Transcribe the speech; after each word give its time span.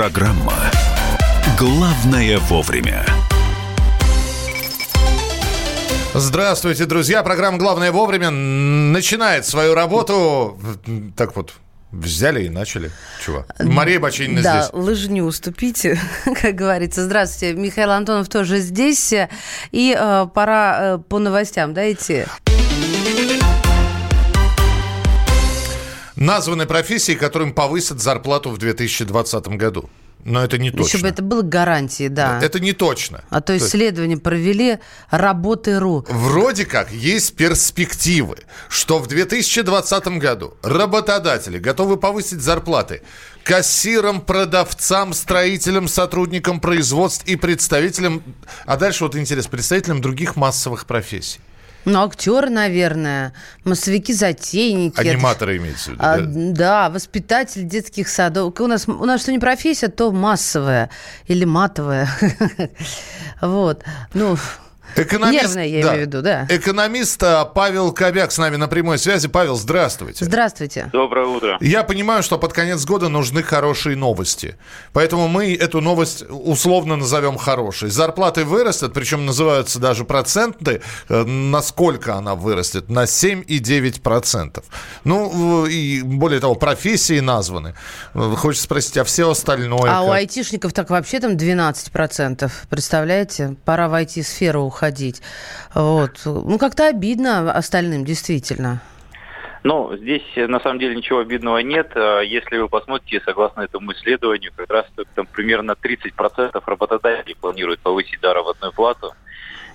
Программа 0.00 0.54
«Главное 1.58 2.38
вовремя». 2.38 3.04
Здравствуйте, 6.14 6.86
друзья. 6.86 7.22
Программа 7.22 7.58
«Главное 7.58 7.92
вовремя» 7.92 8.30
начинает 8.30 9.44
свою 9.44 9.74
работу. 9.74 10.58
Так 11.18 11.36
вот, 11.36 11.52
Взяли 11.92 12.46
и 12.46 12.48
начали. 12.48 12.90
Чего? 13.22 13.44
Мария 13.58 14.00
Бачинина 14.00 14.40
да, 14.40 14.62
здесь. 14.62 14.70
Да, 14.72 14.78
лыжню 14.78 15.24
уступите, 15.24 16.00
как 16.40 16.54
говорится. 16.54 17.04
Здравствуйте. 17.04 17.52
Михаил 17.52 17.90
Антонов 17.90 18.30
тоже 18.30 18.60
здесь. 18.60 19.12
И 19.70 19.94
э, 19.98 20.26
пора 20.32 20.78
э, 20.80 20.98
по 20.98 21.18
новостям, 21.18 21.74
да, 21.74 21.92
идти? 21.92 22.24
Названы 26.20 26.66
профессии, 26.66 27.14
которым 27.14 27.54
повысят 27.54 27.98
зарплату 27.98 28.50
в 28.50 28.58
2020 28.58 29.48
году. 29.56 29.88
Но 30.24 30.42
это 30.44 30.58
не 30.58 30.70
точно. 30.70 30.86
Еще 30.86 30.98
бы 30.98 31.08
это 31.08 31.22
было 31.22 31.42
гарантией, 31.42 32.08
да. 32.08 32.40
Это 32.42 32.60
не 32.60 32.72
точно. 32.72 33.24
А 33.30 33.40
то 33.40 33.56
исследование 33.56 34.16
то 34.16 34.22
провели 34.22 34.78
работы.ру. 35.10 36.04
Вроде 36.08 36.66
как 36.66 36.92
есть 36.92 37.34
перспективы, 37.36 38.38
что 38.68 38.98
в 38.98 39.06
2020 39.06 40.06
году 40.18 40.54
работодатели 40.62 41.58
готовы 41.58 41.96
повысить 41.96 42.40
зарплаты 42.40 43.02
кассирам, 43.42 44.20
продавцам, 44.20 45.14
строителям, 45.14 45.88
сотрудникам 45.88 46.60
производств 46.60 47.26
и 47.26 47.36
представителям, 47.36 48.22
а 48.66 48.76
дальше 48.76 49.04
вот 49.04 49.16
интерес, 49.16 49.46
представителям 49.46 50.00
других 50.00 50.36
массовых 50.36 50.86
профессий. 50.86 51.40
Ну, 51.84 52.02
актеры, 52.04 52.50
наверное, 52.50 53.32
массовики-затейники. 53.64 55.00
Аниматоры 55.00 55.56
имеется 55.56 55.90
в 55.90 55.94
виду, 55.94 56.02
а, 56.02 56.18
да? 56.18 56.24
Да, 56.26 56.90
воспитатель 56.90 57.64
детских 57.64 58.08
садов. 58.08 58.58
У 58.60 58.66
нас, 58.66 58.86
у 58.86 59.04
нас 59.04 59.22
что 59.22 59.32
не 59.32 59.38
профессия, 59.38 59.88
то 59.88 60.12
массовая 60.12 60.90
или 61.26 61.44
матовая. 61.44 62.08
Вот. 63.40 63.84
Ну, 64.12 64.36
Экономист, 64.96 65.42
Нервная, 65.42 65.66
я 65.66 65.82
да. 65.82 65.88
имею 65.88 66.04
в 66.04 66.06
виду, 66.06 66.22
да. 66.22 66.46
Экономист 66.48 67.22
а, 67.22 67.44
Павел 67.44 67.92
Кобяк 67.92 68.32
с 68.32 68.38
нами 68.38 68.56
на 68.56 68.68
прямой 68.68 68.98
связи. 68.98 69.28
Павел, 69.28 69.56
здравствуйте. 69.56 70.24
Здравствуйте. 70.24 70.90
Доброе 70.92 71.26
утро. 71.26 71.56
Я 71.60 71.82
понимаю, 71.84 72.22
что 72.22 72.38
под 72.38 72.52
конец 72.52 72.84
года 72.84 73.08
нужны 73.08 73.42
хорошие 73.42 73.96
новости. 73.96 74.56
Поэтому 74.92 75.28
мы 75.28 75.54
эту 75.54 75.80
новость 75.80 76.24
условно 76.28 76.96
назовем 76.96 77.36
хорошей. 77.36 77.90
Зарплаты 77.90 78.44
вырастут, 78.44 78.92
причем 78.92 79.26
называются 79.26 79.78
даже 79.78 80.04
проценты. 80.04 80.82
Э, 81.08 81.24
насколько 81.24 82.16
она 82.16 82.34
вырастет? 82.34 82.88
На 82.88 83.04
7,9%. 83.04 84.62
Ну, 85.04 85.66
и 85.66 86.02
более 86.02 86.40
того, 86.40 86.54
профессии 86.54 87.20
названы. 87.20 87.74
Э, 88.14 88.34
хочется 88.36 88.64
спросить, 88.64 88.96
а 88.96 89.04
все 89.04 89.30
остальное? 89.30 89.90
А 89.90 90.00
как? 90.00 90.08
у 90.08 90.10
айтишников 90.10 90.72
так 90.72 90.90
вообще 90.90 91.20
там 91.20 91.36
12%. 91.36 92.50
Представляете? 92.68 93.56
Пора 93.64 93.88
в 93.88 93.94
IT-сферу 93.94 94.62
уходить 94.62 94.79
уходить. 94.80 95.22
Вот. 95.74 96.22
Ну, 96.24 96.58
как-то 96.58 96.88
обидно 96.88 97.52
остальным, 97.52 98.04
действительно. 98.04 98.80
Ну, 99.62 99.94
здесь 99.94 100.22
на 100.36 100.58
самом 100.60 100.78
деле 100.78 100.96
ничего 100.96 101.18
обидного 101.18 101.58
нет. 101.58 101.92
А 101.94 102.20
если 102.20 102.56
вы 102.56 102.68
посмотрите, 102.68 103.22
согласно 103.24 103.60
этому 103.60 103.92
исследованию, 103.92 104.52
как 104.56 104.70
раз 104.70 104.86
там 105.14 105.26
примерно 105.26 105.72
30% 105.72 106.62
работодателей 106.64 107.36
планируют 107.38 107.80
повысить 107.80 108.20
заработную 108.22 108.72
плату. 108.72 109.12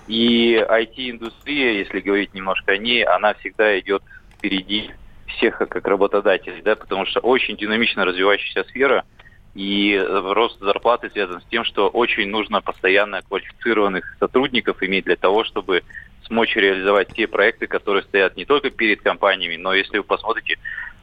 И 0.08 0.56
IT-индустрия, 0.56 1.78
если 1.78 2.00
говорить 2.00 2.34
немножко 2.34 2.72
о 2.72 2.76
ней, 2.76 3.04
она 3.04 3.34
всегда 3.34 3.78
идет 3.78 4.02
впереди 4.36 4.90
всех 5.26 5.58
как 5.58 5.86
работодателей, 5.86 6.62
да, 6.62 6.74
потому 6.76 7.06
что 7.06 7.20
очень 7.20 7.56
динамично 7.56 8.04
развивающаяся 8.04 8.68
сфера– 8.68 9.04
и 9.56 9.98
рост 9.98 10.60
зарплаты 10.60 11.08
связан 11.08 11.40
с 11.40 11.44
тем, 11.46 11.64
что 11.64 11.88
очень 11.88 12.28
нужно 12.28 12.60
постоянно 12.60 13.22
квалифицированных 13.22 14.16
сотрудников 14.20 14.82
иметь 14.82 15.06
для 15.06 15.16
того, 15.16 15.44
чтобы 15.44 15.82
смочь 16.26 16.54
реализовать 16.56 17.14
те 17.14 17.26
проекты, 17.26 17.66
которые 17.66 18.02
стоят 18.02 18.36
не 18.36 18.44
только 18.44 18.68
перед 18.68 19.00
компаниями, 19.00 19.56
но 19.56 19.72
если 19.72 19.96
вы 19.96 20.04
посмотрите, 20.04 20.58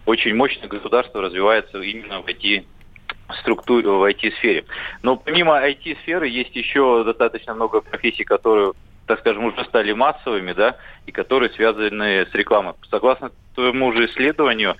очень 0.05 0.35
мощно 0.35 0.67
государство 0.67 1.21
развивается 1.21 1.81
именно 1.81 2.21
в 2.21 2.27
IT 2.27 2.65
структуре, 3.39 3.89
в 3.89 4.03
IT-сфере. 4.03 4.65
Но 5.01 5.17
помимо 5.17 5.57
IT-сферы 5.57 6.27
есть 6.27 6.55
еще 6.55 7.03
достаточно 7.03 7.55
много 7.55 7.81
профессий, 7.81 8.23
которые 8.23 8.73
так 9.07 9.19
скажем, 9.19 9.45
уже 9.45 9.63
стали 9.65 9.91
массовыми, 9.91 10.53
да, 10.53 10.77
и 11.05 11.11
которые 11.11 11.49
связаны 11.51 12.25
с 12.25 12.33
рекламой. 12.33 12.73
Согласно 12.89 13.31
тому 13.55 13.93
же 13.93 14.05
исследованию, 14.05 14.75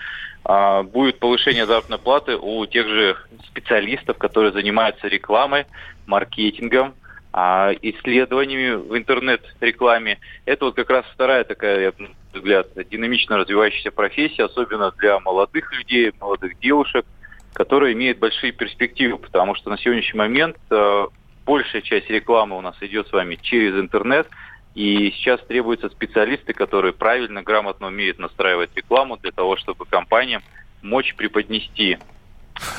а, 0.45 0.83
будет 0.83 1.19
повышение 1.19 1.65
заработной 1.65 1.97
платы 1.97 2.37
у 2.37 2.65
тех 2.65 2.87
же 2.87 3.17
специалистов, 3.47 4.17
которые 4.17 4.51
занимаются 4.51 5.07
рекламой, 5.07 5.65
маркетингом, 6.05 6.93
а, 7.31 7.71
исследованиями 7.81 8.75
в 8.75 8.97
интернет-рекламе. 8.97 10.19
Это 10.45 10.65
вот 10.65 10.75
как 10.75 10.89
раз 10.89 11.05
вторая 11.13 11.43
такая, 11.43 11.93
на 11.97 12.09
взгляд, 12.33 12.67
динамично 12.89 13.37
развивающаяся 13.37 13.91
профессия, 13.91 14.45
особенно 14.45 14.91
для 14.99 15.19
молодых 15.19 15.71
людей, 15.73 16.11
молодых 16.19 16.59
девушек, 16.59 17.05
которые 17.53 17.93
имеют 17.93 18.19
большие 18.19 18.51
перспективы, 18.51 19.17
потому 19.17 19.55
что 19.55 19.69
на 19.69 19.77
сегодняшний 19.77 20.17
момент 20.17 20.57
а, 20.69 21.07
большая 21.45 21.81
часть 21.81 22.09
рекламы 22.09 22.57
у 22.57 22.61
нас 22.61 22.75
идет 22.81 23.07
с 23.07 23.11
вами 23.11 23.35
через 23.41 23.75
интернет– 23.75 24.27
и 24.73 25.11
сейчас 25.11 25.39
требуются 25.45 25.89
специалисты, 25.89 26.53
которые 26.53 26.93
правильно, 26.93 27.43
грамотно 27.43 27.87
умеют 27.87 28.17
настраивать 28.17 28.71
рекламу 28.75 29.17
для 29.21 29.31
того, 29.31 29.55
чтобы 29.57 29.85
компаниям 29.85 30.41
мочь 30.81 31.15
преподнести 31.15 31.99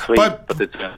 свои 0.05 0.17
Па- 0.17 0.39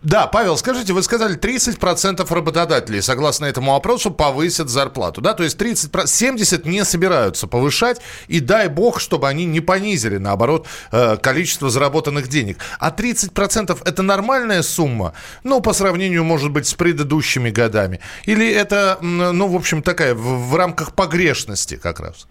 Да, 0.02 0.28
Павел, 0.28 0.58
скажите, 0.58 0.94
вы 0.94 1.04
сказали, 1.04 1.38
30% 1.38 2.32
работодателей, 2.34 3.02
согласно 3.02 3.46
этому 3.46 3.76
опросу, 3.76 4.12
повысят 4.12 4.70
зарплату, 4.70 5.22
да? 5.22 5.34
То 5.34 5.44
есть 5.44 5.58
30, 5.58 6.08
70 6.08 6.66
не 6.66 6.84
собираются 6.84 7.48
повышать, 7.48 8.02
и 8.28 8.40
дай 8.40 8.68
бог, 8.68 9.00
чтобы 9.00 9.28
они 9.28 9.46
не 9.46 9.62
понизили, 9.62 10.18
наоборот, 10.18 10.68
э, 10.92 11.18
количество 11.18 11.70
заработанных 11.70 12.28
денег. 12.28 12.58
А 12.80 12.92
30% 12.92 13.82
это 13.86 14.04
нормальная 14.04 14.62
сумма? 14.62 15.14
Ну, 15.44 15.62
по 15.62 15.74
сравнению, 15.74 16.24
может 16.24 16.52
быть, 16.52 16.68
с 16.68 16.74
предыдущими 16.74 17.50
годами? 17.50 18.00
Или 18.26 18.50
это, 18.52 18.98
ну, 19.02 19.48
в 19.48 19.56
общем, 19.56 19.82
такая, 19.82 20.14
в, 20.14 20.50
в 20.50 20.56
рамках 20.56 20.94
погрешности 20.94 21.78
как 21.78 22.00
раз? 22.00 22.28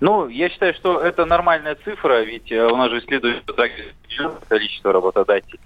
Ну, 0.00 0.28
я 0.28 0.48
считаю, 0.48 0.74
что 0.74 1.00
это 1.00 1.24
нормальная 1.24 1.76
цифра, 1.84 2.22
ведь 2.22 2.50
э, 2.50 2.66
у 2.66 2.76
нас 2.76 2.90
же 2.90 2.98
исследуется 2.98 3.54
количество 4.48 4.92
работодателей. 4.92 5.60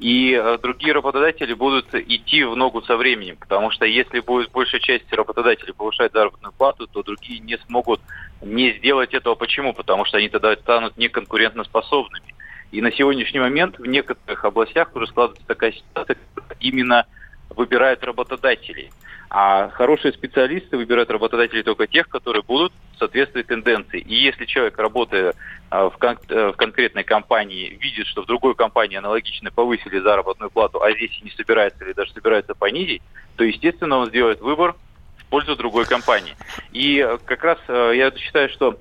И 0.00 0.32
э, 0.32 0.56
другие 0.62 0.94
работодатели 0.94 1.52
будут 1.52 1.94
идти 1.94 2.42
в 2.42 2.56
ногу 2.56 2.80
со 2.80 2.96
временем, 2.96 3.36
потому 3.36 3.70
что 3.70 3.84
если 3.84 4.20
будет 4.20 4.50
большая 4.50 4.80
часть 4.80 5.12
работодателей 5.12 5.74
повышать 5.74 6.12
заработную 6.12 6.52
плату, 6.52 6.86
то 6.86 7.02
другие 7.02 7.38
не 7.40 7.58
смогут 7.66 8.00
не 8.40 8.72
сделать 8.78 9.12
этого. 9.12 9.34
Почему? 9.34 9.74
Потому 9.74 10.06
что 10.06 10.16
они 10.16 10.30
тогда 10.30 10.56
станут 10.56 10.96
неконкурентоспособными. 10.96 12.34
И 12.72 12.80
на 12.80 12.90
сегодняшний 12.92 13.40
момент 13.40 13.78
в 13.78 13.84
некоторых 13.84 14.42
областях 14.42 14.96
уже 14.96 15.06
складывается 15.06 15.46
такая 15.46 15.72
ситуация, 15.72 16.16
именно 16.60 17.04
выбирают 17.50 18.02
работодателей. 18.02 18.90
А 19.28 19.68
хорошие 19.68 20.14
специалисты 20.14 20.78
выбирают 20.78 21.10
работодателей 21.10 21.62
только 21.62 21.86
тех, 21.86 22.08
которые 22.08 22.42
будут 22.42 22.72
соответствовать 23.00 23.48
тенденции. 23.48 23.98
И 23.98 24.14
если 24.14 24.44
человек, 24.44 24.78
работая 24.78 25.34
а, 25.70 25.90
в, 25.90 25.96
кон- 25.96 26.18
э, 26.28 26.52
в 26.52 26.56
конкретной 26.56 27.02
компании, 27.02 27.76
видит, 27.80 28.06
что 28.06 28.22
в 28.22 28.26
другой 28.26 28.54
компании 28.54 28.98
аналогично 28.98 29.50
повысили 29.50 29.98
заработную 29.98 30.50
плату, 30.50 30.80
а 30.80 30.92
здесь 30.92 31.10
не 31.22 31.30
собирается 31.30 31.84
или 31.84 31.92
даже 31.92 32.12
собирается 32.12 32.54
понизить, 32.54 33.02
то, 33.36 33.44
естественно, 33.44 33.98
он 33.98 34.08
сделает 34.10 34.40
выбор 34.40 34.76
в 35.16 35.24
пользу 35.26 35.56
другой 35.56 35.86
компании. 35.86 36.36
И 36.72 36.98
э, 36.98 37.18
как 37.24 37.42
раз 37.42 37.58
э, 37.66 37.92
я 37.96 38.12
считаю, 38.16 38.50
что 38.50 38.78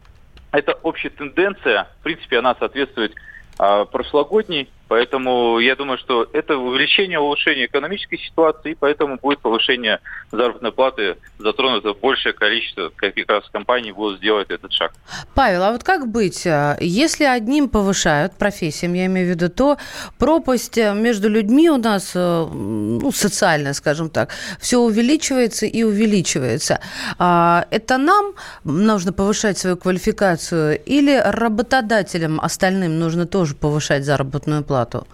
эта 0.51 0.74
общая 0.84 1.09
тенденция, 1.09 1.88
в 2.00 2.04
принципе, 2.04 2.39
она 2.39 2.56
соответствует 2.56 3.13
а, 3.57 3.86
прошлогодней 3.86 4.69
Поэтому 4.89 5.59
я 5.59 5.75
думаю, 5.75 6.00
что 6.00 6.27
это 6.33 6.57
увеличение, 6.57 7.19
улучшение 7.19 7.68
экономической 7.68 8.18
ситуации, 8.18 8.71
и 8.71 8.75
поэтому 8.75 9.18
будет 9.18 9.39
повышение 9.39 10.00
заработной 10.31 10.71
платы, 10.71 11.18
затронуто 11.38 11.94
большее 11.94 12.33
количество 12.33 12.91
как 12.95 13.13
раз 13.27 13.44
компаний 13.51 13.91
будут 13.91 14.18
сделать 14.18 14.50
этот 14.50 14.74
шаг. 14.74 14.91
Павел, 15.36 15.63
а 15.63 15.71
вот 15.71 15.83
как 15.83 16.07
быть? 16.07 16.47
Если 16.80 17.24
одним 17.24 17.69
повышают, 17.69 18.33
профессиям 18.33 18.94
я 18.94 19.06
имею 19.06 19.27
в 19.27 19.30
виду, 19.30 19.50
то 19.50 19.77
пропасть 20.18 20.77
между 20.77 21.30
людьми 21.30 21.69
у 21.69 21.77
нас, 21.77 22.13
э, 22.15 22.45
ну, 22.51 23.12
социальная, 23.12 23.74
скажем 23.74 24.09
так, 24.09 24.31
все 24.59 24.80
увеличивается 24.80 25.68
и 25.68 25.83
увеличивается. 25.83 26.80
А 27.19 27.68
это 27.69 28.00
нам 28.00 28.33
нужно 28.63 29.13
повышать 29.13 29.59
свою 29.59 29.77
квалификацию 29.77 30.81
или 30.83 31.15
работодателям 31.15 32.39
остальным 32.41 32.97
нужно 32.97 33.27
тоже 33.27 33.53
повышать 33.53 34.03
заработную 34.03 34.63
плату? 34.63 34.79
Зарплату? 34.80 35.08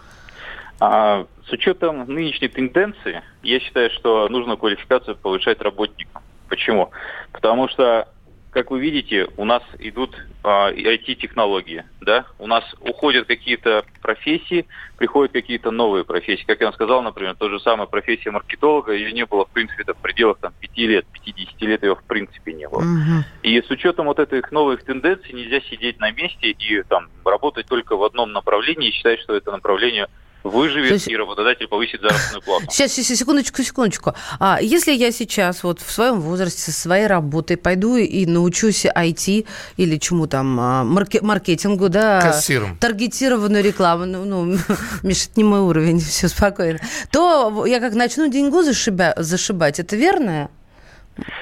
А, 0.79 1.25
с 1.47 1.51
учетом 1.51 2.05
нынешней 2.07 2.47
тенденции, 2.47 3.21
я 3.43 3.59
считаю, 3.59 3.89
что 3.91 4.27
нужно 4.29 4.57
квалификацию 4.57 5.15
повышать 5.15 5.61
работникам. 5.61 6.21
Почему? 6.49 6.91
Потому 7.31 7.67
что 7.69 8.07
как 8.55 8.71
вы 8.71 8.79
видите, 8.79 9.27
у 9.35 9.43
нас 9.43 9.61
идут 9.79 10.15
а, 10.41 10.71
IT-технологии, 10.71 11.83
да, 11.99 12.25
у 12.39 12.47
нас 12.47 12.63
уходят 12.79 13.27
какие-то 13.27 13.83
профессии, 14.01 14.65
приходят 14.95 15.33
какие-то 15.33 15.71
новые 15.71 16.05
профессии. 16.05 16.45
Как 16.45 16.61
я 16.61 16.67
вам 16.67 16.73
сказал, 16.73 17.01
например, 17.01 17.35
то 17.35 17.49
же 17.49 17.59
самое 17.59 17.89
профессия 17.89 18.31
маркетолога, 18.31 18.93
ее 18.93 19.11
не 19.11 19.25
было, 19.25 19.45
в 19.45 19.49
принципе, 19.49 19.83
в 19.83 19.97
пределах 19.97 20.37
там, 20.39 20.53
5 20.57 20.77
лет, 20.77 21.05
50 21.11 21.61
лет 21.63 21.83
ее 21.83 21.95
в 21.97 22.03
принципе 22.05 22.53
не 22.53 22.69
было. 22.69 22.79
Угу. 22.79 23.25
И 23.43 23.61
с 23.61 23.69
учетом 23.69 24.05
вот 24.05 24.19
этих 24.19 24.49
новых 24.53 24.85
тенденций 24.85 25.33
нельзя 25.33 25.59
сидеть 25.69 25.99
на 25.99 26.11
месте 26.11 26.51
и 26.51 26.83
там 26.83 27.09
работать 27.25 27.67
только 27.67 27.97
в 27.97 28.03
одном 28.05 28.31
направлении 28.31 28.87
и 28.87 28.91
считать, 28.93 29.19
что 29.19 29.35
это 29.35 29.51
направление 29.51 30.07
выживет, 30.45 30.91
есть... 30.91 31.07
и 31.07 31.17
работодатель 31.17 31.67
повысит 31.67 32.01
заработную 32.01 32.41
плату. 32.41 32.65
Сейчас, 32.69 32.93
сейчас, 32.93 33.17
секундочку, 33.17 33.63
секундочку. 33.63 34.13
А 34.39 34.59
если 34.61 34.91
я 34.91 35.11
сейчас 35.11 35.63
вот 35.63 35.79
в 35.81 35.91
своем 35.91 36.19
возрасте, 36.21 36.61
со 36.61 36.71
своей 36.71 37.07
работой 37.07 37.57
пойду 37.57 37.95
и 37.97 38.25
научусь 38.25 38.85
IT 38.85 39.47
или 39.77 39.97
чему 39.97 40.27
там, 40.27 40.59
а, 40.59 40.83
марке, 40.83 41.21
маркетингу, 41.21 41.89
да? 41.89 42.21
Кассиром. 42.21 42.77
Таргетированную 42.77 43.63
рекламу, 43.63 44.05
ну, 44.05 44.25
ну 44.25 44.57
Миша, 45.03 45.29
это 45.29 45.33
не 45.35 45.43
мой 45.43 45.61
уровень, 45.61 45.99
все 45.99 46.27
спокойно. 46.27 46.79
То 47.11 47.65
я 47.65 47.79
как 47.79 47.95
начну 47.95 48.29
деньгу 48.29 48.61
зашиба, 48.61 49.13
зашибать, 49.17 49.79
это 49.79 49.95
верно? 49.95 50.49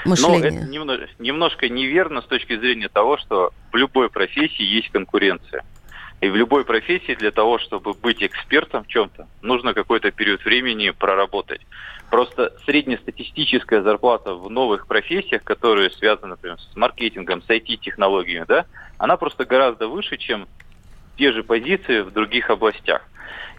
Мышление. 0.06 0.52
Ну, 0.52 0.58
это 0.58 0.70
немножко, 0.70 1.08
немножко 1.20 1.70
неверно 1.70 2.22
с 2.22 2.26
точки 2.26 2.58
зрения 2.58 2.90
того, 2.90 3.18
что 3.18 3.52
в 3.72 3.76
любой 3.76 4.10
профессии 4.10 4.64
есть 4.64 4.90
конкуренция. 4.90 5.64
И 6.24 6.30
в 6.30 6.38
любой 6.38 6.64
профессии 6.64 7.16
для 7.16 7.31
того, 7.31 7.60
чтобы 7.60 7.94
быть 7.94 8.24
экспертом 8.24 8.86
в 8.86 8.88
чем-то, 8.88 9.28
нужно 9.42 9.74
какой-то 9.74 10.10
период 10.10 10.46
времени 10.46 10.92
проработать. 10.92 11.60
Просто 12.10 12.54
среднестатистическая 12.66 13.81
зарплата 13.81 14.34
в 14.34 14.50
новых 14.50 14.88
профессиях, 14.88 15.44
которые 15.44 15.90
связаны, 15.90 16.30
например, 16.30 16.58
с 16.62 16.78
маркетингом, 16.78 17.42
с 17.42 17.50
IT-технологиями, 17.50 18.46
да, 18.48 18.68
она 18.98 19.18
просто 19.18 19.44
гораздо 19.44 19.90
выше, 19.90 20.16
чем 20.16 20.48
те 21.18 21.34
же 21.34 21.44
позиции 21.44 22.00
в 22.00 22.12
других 22.12 22.50
областях. 22.50 23.02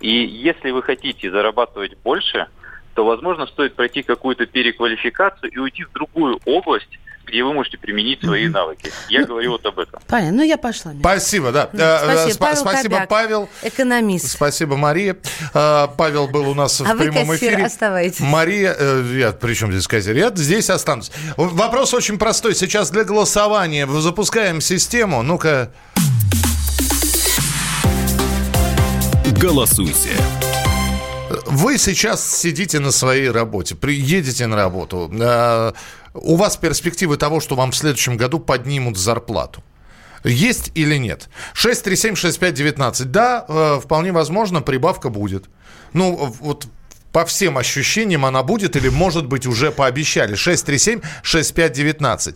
И 0.01 0.25
если 0.25 0.71
вы 0.71 0.83
хотите 0.83 1.31
зарабатывать 1.31 1.99
больше, 1.99 2.47
то, 2.95 3.05
возможно, 3.05 3.47
стоит 3.47 3.75
пройти 3.75 4.03
какую-то 4.03 4.47
переквалификацию 4.47 5.53
и 5.53 5.59
уйти 5.59 5.85
в 5.85 5.93
другую 5.93 6.41
область, 6.47 6.99
где 7.27 7.43
вы 7.43 7.53
можете 7.53 7.79
применить 7.79 8.21
свои 8.21 8.49
навыки. 8.49 8.93
Я 9.09 9.21
ну, 9.21 9.27
говорю 9.29 9.53
вот 9.53 9.67
об 9.67 9.79
этом. 9.79 10.01
Понятно. 10.07 10.39
Ну, 10.39 10.43
я 10.43 10.57
пошла. 10.57 10.93
Миша. 10.93 11.01
Спасибо, 11.01 11.53
да. 11.53 11.69
Спасибо, 11.73 12.31
Сп- 12.31 12.39
Павел, 12.39 12.57
спасибо 12.57 12.95
Кобяк, 12.95 13.09
Павел. 13.09 13.49
Экономист. 13.63 14.31
Спасибо, 14.31 14.77
Мария. 14.77 15.17
А, 15.53 15.89
Павел 15.89 16.29
был 16.29 16.49
у 16.49 16.55
нас 16.55 16.81
а 16.81 16.85
в 16.85 16.99
прямом 16.99 17.27
вы, 17.27 17.37
эфире. 17.37 17.65
оставайтесь. 17.65 18.21
Мария, 18.21 18.75
э, 18.79 19.17
я, 19.19 19.33
при 19.33 19.55
чем 19.55 19.73
здесь 19.73 19.87
кассир? 19.87 20.17
Я 20.17 20.31
здесь 20.35 20.71
останусь. 20.71 21.11
Вопрос 21.37 21.95
очень 21.95 22.19
простой. 22.19 22.55
Сейчас 22.55 22.91
для 22.91 23.05
голосования 23.05 23.87
запускаем 23.87 24.61
систему. 24.61 25.23
Ну-ка. 25.23 25.71
Голосуйте. 29.41 30.11
Вы 31.55 31.79
сейчас 31.79 32.37
сидите 32.37 32.81
на 32.81 32.91
своей 32.91 33.31
работе, 33.31 33.77
приедете 33.77 34.49
на 34.49 34.57
работу. 34.57 35.09
Э, 35.21 35.73
у 36.13 36.35
вас 36.35 36.57
перспективы 36.57 37.17
того, 37.17 37.39
что 37.39 37.55
вам 37.55 37.71
в 37.71 37.77
следующем 37.77 38.17
году 38.17 38.41
поднимут 38.41 38.99
зарплату. 38.99 39.63
Есть 40.25 40.73
или 40.75 40.97
нет? 40.97 41.29
6376519. 41.55 43.05
Да, 43.05 43.45
э, 43.47 43.79
вполне 43.81 44.11
возможно, 44.11 44.63
прибавка 44.63 45.11
будет. 45.11 45.45
Ну, 45.93 46.35
вот 46.41 46.67
по 47.13 47.25
всем 47.25 47.57
ощущениям 47.57 48.27
она 48.27 48.43
будет 48.43 48.75
или, 48.75 48.89
может 48.89 49.29
быть, 49.29 49.47
уже 49.47 49.71
пообещали. 49.71 50.35
6376519 50.35 52.35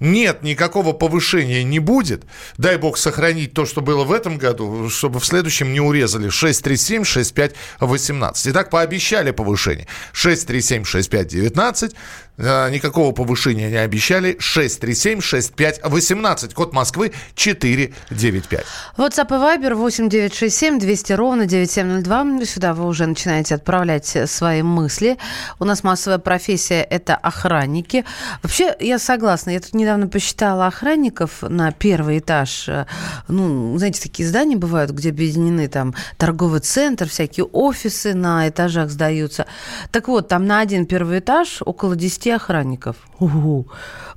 нет, 0.00 0.42
никакого 0.42 0.92
повышения 0.92 1.62
не 1.62 1.78
будет. 1.78 2.24
Дай 2.56 2.78
бог 2.78 2.96
сохранить 2.96 3.52
то, 3.52 3.66
что 3.66 3.82
было 3.82 4.04
в 4.04 4.12
этом 4.12 4.38
году, 4.38 4.88
чтобы 4.88 5.20
в 5.20 5.26
следующем 5.26 5.74
не 5.74 5.80
урезали 5.80 6.30
637 6.30 7.04
65 7.04 7.54
18. 7.80 8.46
Итак, 8.48 8.70
пообещали 8.70 9.30
повышение. 9.30 9.86
637 10.12 10.84
65 10.84 11.26
19. 11.28 11.94
Никакого 12.40 13.12
повышения 13.12 13.68
не 13.68 13.76
обещали. 13.76 14.36
637 14.38 15.20
65 15.20 15.80
18. 15.84 16.54
Код 16.54 16.72
Москвы 16.72 17.12
495. 17.34 18.64
WhatsApp 18.96 19.26
и 19.28 19.60
Viber 19.60 19.74
8 19.74 20.08
967 20.08 20.78
200 20.78 21.12
ровно 21.12 21.46
9702. 21.46 22.46
Сюда 22.46 22.74
вы 22.74 22.86
уже 22.86 23.06
начинаете 23.06 23.56
отправлять 23.56 24.16
свои 24.26 24.62
мысли. 24.62 25.18
У 25.58 25.64
нас 25.64 25.84
массовая 25.84 26.18
профессия– 26.18 26.82
это 26.90 27.14
охранники. 27.16 28.04
Вообще, 28.42 28.74
я 28.80 28.98
согласна. 28.98 29.50
Я 29.50 29.60
тут 29.60 29.74
не 29.74 29.84
недавно 29.90 30.06
посчитала 30.06 30.68
охранников 30.68 31.42
на 31.42 31.72
первый 31.72 32.18
этаж. 32.18 32.68
Э, 32.68 32.86
ну, 33.26 33.76
знаете, 33.76 34.00
такие 34.00 34.28
здания 34.28 34.56
бывают, 34.56 34.92
где 34.92 35.10
объединены 35.10 35.66
там 35.66 35.94
торговый 36.16 36.60
центр, 36.60 37.08
всякие 37.08 37.46
офисы 37.46 38.14
на 38.14 38.48
этажах 38.48 38.90
сдаются. 38.90 39.46
Так 39.90 40.06
вот, 40.06 40.28
там 40.28 40.46
на 40.46 40.60
один 40.60 40.86
первый 40.86 41.18
этаж 41.18 41.60
около 41.64 41.96
10 41.96 42.26
охранников. 42.36 42.96
У-у-у. 43.18 43.66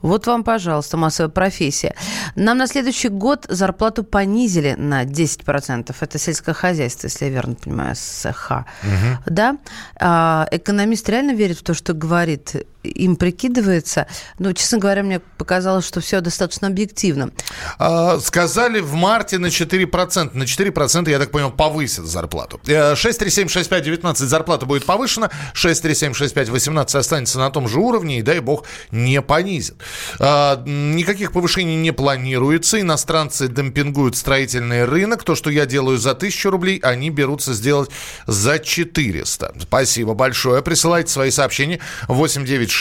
Вот 0.02 0.28
вам, 0.28 0.44
пожалуйста, 0.44 0.98
массовая 0.98 1.30
профессия. 1.30 1.96
Нам 2.36 2.58
на 2.58 2.68
следующий 2.68 3.10
год 3.10 3.46
зарплату 3.50 4.04
понизили 4.04 4.76
на 4.78 5.04
10%. 5.04 5.96
Это 6.00 6.18
сельское 6.18 6.54
хозяйство, 6.54 7.08
если 7.08 7.26
я 7.26 7.32
верно 7.32 7.56
понимаю, 7.56 7.96
СХ. 7.96 8.52
Угу. 8.52 9.24
Да? 9.28 9.58
А, 10.00 10.48
экономист 10.52 11.08
реально 11.10 11.34
верит 11.34 11.60
в 11.60 11.64
то, 11.64 11.74
что 11.74 11.94
говорит 11.94 12.56
им 12.84 13.16
прикидывается. 13.16 14.08
Но, 14.40 14.54
честно 14.54 14.78
говоря, 14.78 15.04
мне 15.04 15.20
показалось, 15.20 15.86
что 15.86 16.02
все 16.02 16.22
достаточно 16.22 16.68
объективно. 16.68 17.32
А, 17.80 18.20
сказали 18.20 18.80
в 18.80 18.94
марте 18.94 19.38
на 19.38 19.48
4%. 19.48 20.32
На 20.34 20.44
4%, 20.44 21.10
я 21.10 21.20
так 21.20 21.32
понял, 21.32 21.52
повысят 21.52 22.06
зарплату. 22.06 22.60
6376519 22.66 24.12
э, 24.12 24.26
зарплата 24.26 24.66
будет 24.66 24.86
повышена. 24.86 25.32
6376518 25.54 26.98
останется 26.98 27.40
на 27.40 27.50
том 27.50 27.68
же 27.68 27.80
уровне. 27.80 28.20
И, 28.20 28.22
дай 28.22 28.40
бог, 28.40 28.66
не 28.92 29.22
понизит. 29.22 29.76
А, 30.20 30.62
никаких 30.66 31.32
повышений 31.32 31.76
не 31.76 31.92
планируется. 31.92 32.80
Иностранцы 32.80 33.48
демпингуют 33.48 34.18
строительный 34.18 34.86
рынок. 34.86 35.24
То, 35.24 35.36
что 35.36 35.50
я 35.50 35.66
делаю 35.66 35.98
за 35.98 36.12
1000 36.12 36.50
рублей, 36.50 36.80
они 36.84 37.10
берутся 37.10 37.54
сделать 37.54 37.90
за 38.28 38.60
400. 38.60 39.56
Спасибо 39.62 40.14
большое. 40.14 40.62
Присылайте 40.62 41.12
свои 41.12 41.32
сообщения 41.32 41.80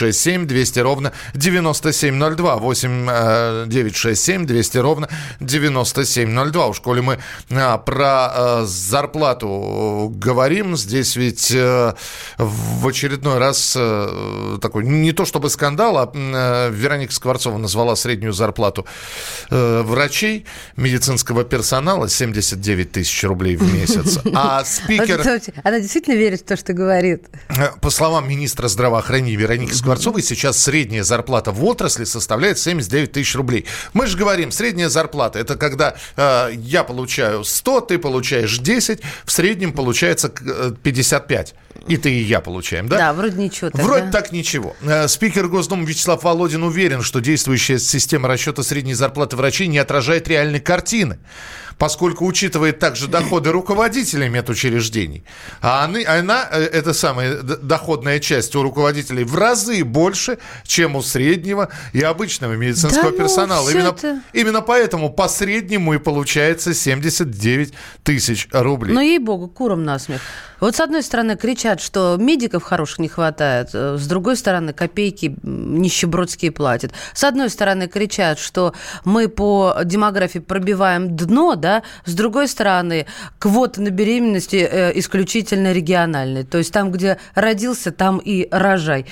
8967 0.01 0.47
200 0.47 0.79
ровно 0.79 1.11
9702. 1.33 2.55
8 2.57 3.69
967 3.69 4.45
200 4.45 4.77
ровно 4.77 5.09
9702. 5.39 6.67
Уж 6.67 6.79
коли 6.79 7.01
мы 7.01 7.19
а, 7.51 7.77
про 7.77 8.05
а, 8.05 8.65
зарплату 8.65 10.11
говорим, 10.15 10.75
здесь 10.77 11.15
ведь 11.15 11.51
а, 11.55 11.95
в 12.37 12.87
очередной 12.87 13.37
раз 13.37 13.77
такой, 14.61 14.85
не 14.85 15.11
то 15.11 15.25
чтобы 15.25 15.49
скандал, 15.49 15.97
а 15.97 16.69
Вероника 16.69 17.13
Скворцова 17.13 17.57
назвала 17.57 17.95
среднюю 17.95 18.33
зарплату 18.33 18.85
э, 19.49 19.81
врачей, 19.81 20.45
медицинского 20.75 21.43
персонала 21.43 22.09
79 22.09 22.91
тысяч 22.91 23.23
рублей 23.23 23.55
в 23.55 23.73
месяц. 23.73 24.19
А 24.35 24.63
спикер... 24.65 25.21
Она 25.63 25.79
действительно 25.79 26.15
верит 26.15 26.41
в 26.41 26.45
то, 26.45 26.57
что 26.57 26.73
говорит. 26.73 27.27
Э, 27.49 27.69
по 27.81 27.89
словам 27.89 28.27
министра 28.27 28.67
здравоохранения 28.67 29.35
Вероники 29.35 29.73
Скворцовой, 29.83 30.21
сейчас 30.21 30.57
средняя 30.63 31.03
зарплата 31.03 31.51
в 31.51 31.65
отрасли 31.65 32.05
составляет 32.05 32.57
79 32.57 33.11
тысяч 33.11 33.35
рублей. 33.35 33.65
Мы 33.91 34.07
же 34.07 34.17
говорим, 34.17 34.49
средняя 34.49 34.87
зарплата– 34.87 35.39
это 35.39 35.57
когда 35.57 35.97
э, 36.15 36.51
я 36.55 36.85
получаю 36.85 37.43
100, 37.43 37.81
ты 37.81 37.99
получаешь 37.99 38.59
10, 38.59 39.01
в 39.25 39.31
среднем 39.31 39.73
получается 39.73 40.29
55. 40.29 41.51
Э, 41.51 41.79
и 41.89 41.97
ты, 41.97 42.13
и 42.13 42.23
я 42.23 42.39
получаем, 42.39 42.87
да? 42.87 42.97
Да, 42.97 43.13
вроде 43.13 43.37
ничего. 43.37 43.71
Так, 43.71 43.81
вроде 43.81 44.09
так 44.09 44.31
ничего. 44.31 44.73
Э, 44.83 45.09
спикер 45.09 45.49
Госдумы 45.49 45.85
Вячеслав 45.85 46.23
Володин 46.23 46.63
уверен, 46.63 47.01
что 47.01 47.19
действующая 47.19 47.77
система 47.77 48.29
расчета 48.29 48.63
средней 48.63 48.93
зарплаты 48.93 49.35
врачей 49.35 49.67
не 49.67 49.79
отражает 49.79 50.29
реальной 50.29 50.61
картины 50.61 51.19
поскольку 51.77 52.25
учитывает 52.25 52.79
также 52.79 53.07
доходы 53.07 53.51
руководителей 53.51 54.29
медучреждений. 54.29 55.23
А 55.61 55.83
она, 55.83 55.99
она, 56.07 56.47
э, 56.51 56.61
эта 56.63 56.93
самая 56.93 57.41
доходная 57.41 58.19
часть 58.19 58.55
у 58.55 58.63
руководителей 58.63 59.23
в 59.23 59.35
разы 59.35 59.72
больше, 59.81 60.37
чем 60.65 60.95
у 60.95 61.01
среднего 61.01 61.69
и 61.93 62.01
обычного 62.01 62.53
медицинского 62.53 63.05
да, 63.05 63.11
ну, 63.11 63.17
персонала. 63.17 63.69
Именно, 63.69 63.87
это... 63.87 64.21
именно 64.33 64.61
поэтому 64.61 65.11
по 65.11 65.27
среднему 65.27 65.95
и 65.95 65.97
получается 65.97 66.73
79 66.73 67.73
тысяч 68.03 68.47
рублей. 68.51 68.93
Ну, 68.93 69.01
ей-богу, 69.01 69.47
куром 69.47 69.83
насмех. 69.83 70.21
Вот 70.63 70.77
с 70.77 70.79
одной 70.79 71.03
стороны 71.03 71.35
кричат, 71.35 71.81
что 71.81 72.15
медиков 72.17 72.63
хороших 72.63 72.99
не 72.99 73.09
хватает, 73.09 73.71
э, 73.73 73.97
с 73.99 74.07
другой 74.07 74.37
стороны 74.37 74.71
копейки 74.71 75.35
нищебродские 75.43 76.51
платят. 76.53 76.93
С 77.13 77.25
одной 77.25 77.49
стороны 77.49 77.89
кричат, 77.89 78.39
что 78.39 78.73
мы 79.03 79.27
по 79.27 79.75
демографии 79.83 80.39
пробиваем 80.39 81.17
дно, 81.17 81.55
да, 81.55 81.83
с 82.05 82.13
другой 82.13 82.47
стороны 82.47 83.07
квоты 83.39 83.81
на 83.81 83.89
беременности 83.89 84.55
э, 84.55 84.97
исключительно 84.97 85.73
региональные. 85.73 86.45
То 86.45 86.59
есть 86.59 86.71
там, 86.71 86.93
где 86.93 87.17
родился, 87.35 87.91
там 87.91 88.19
и 88.19 88.47
рожай. 88.49 89.05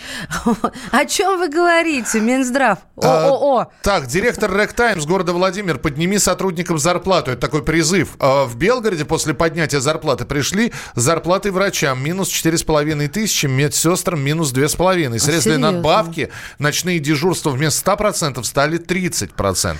О 0.92 1.04
чем 1.04 1.38
вы 1.38 1.50
говорите, 1.50 2.22
Минздрав? 2.22 2.80
А, 2.96 3.28
ООО. 3.28 3.68
Так, 3.82 4.08
директор 4.08 4.56
Рек 4.58 4.72
Таймс 4.72 5.06
города 5.06 5.34
Владимир, 5.34 5.80
подними 5.80 6.18
сотрудникам 6.18 6.78
зарплату. 6.78 7.32
Это 7.32 7.42
такой 7.42 7.62
призыв. 7.62 8.16
А, 8.20 8.46
В 8.46 8.56
Белгороде 8.56 9.04
после 9.04 9.34
поднятия 9.34 9.82
зарплаты 9.82 10.24
пришли 10.24 10.72
зарплаты 10.96 11.41
врачам 11.50 12.04
минус 12.04 12.30
4,5 12.30 13.08
тысячи, 13.08 13.48
медсестрам 13.48 14.22
минус 14.22 14.54
2,5. 14.54 15.18
Средства 15.18 15.42
серьезно? 15.42 15.72
надбавки, 15.72 16.30
ночные 16.60 17.00
дежурства 17.00 17.50
вместо 17.50 17.92
100% 17.92 18.44
стали 18.44 18.80
30%. 18.80 19.78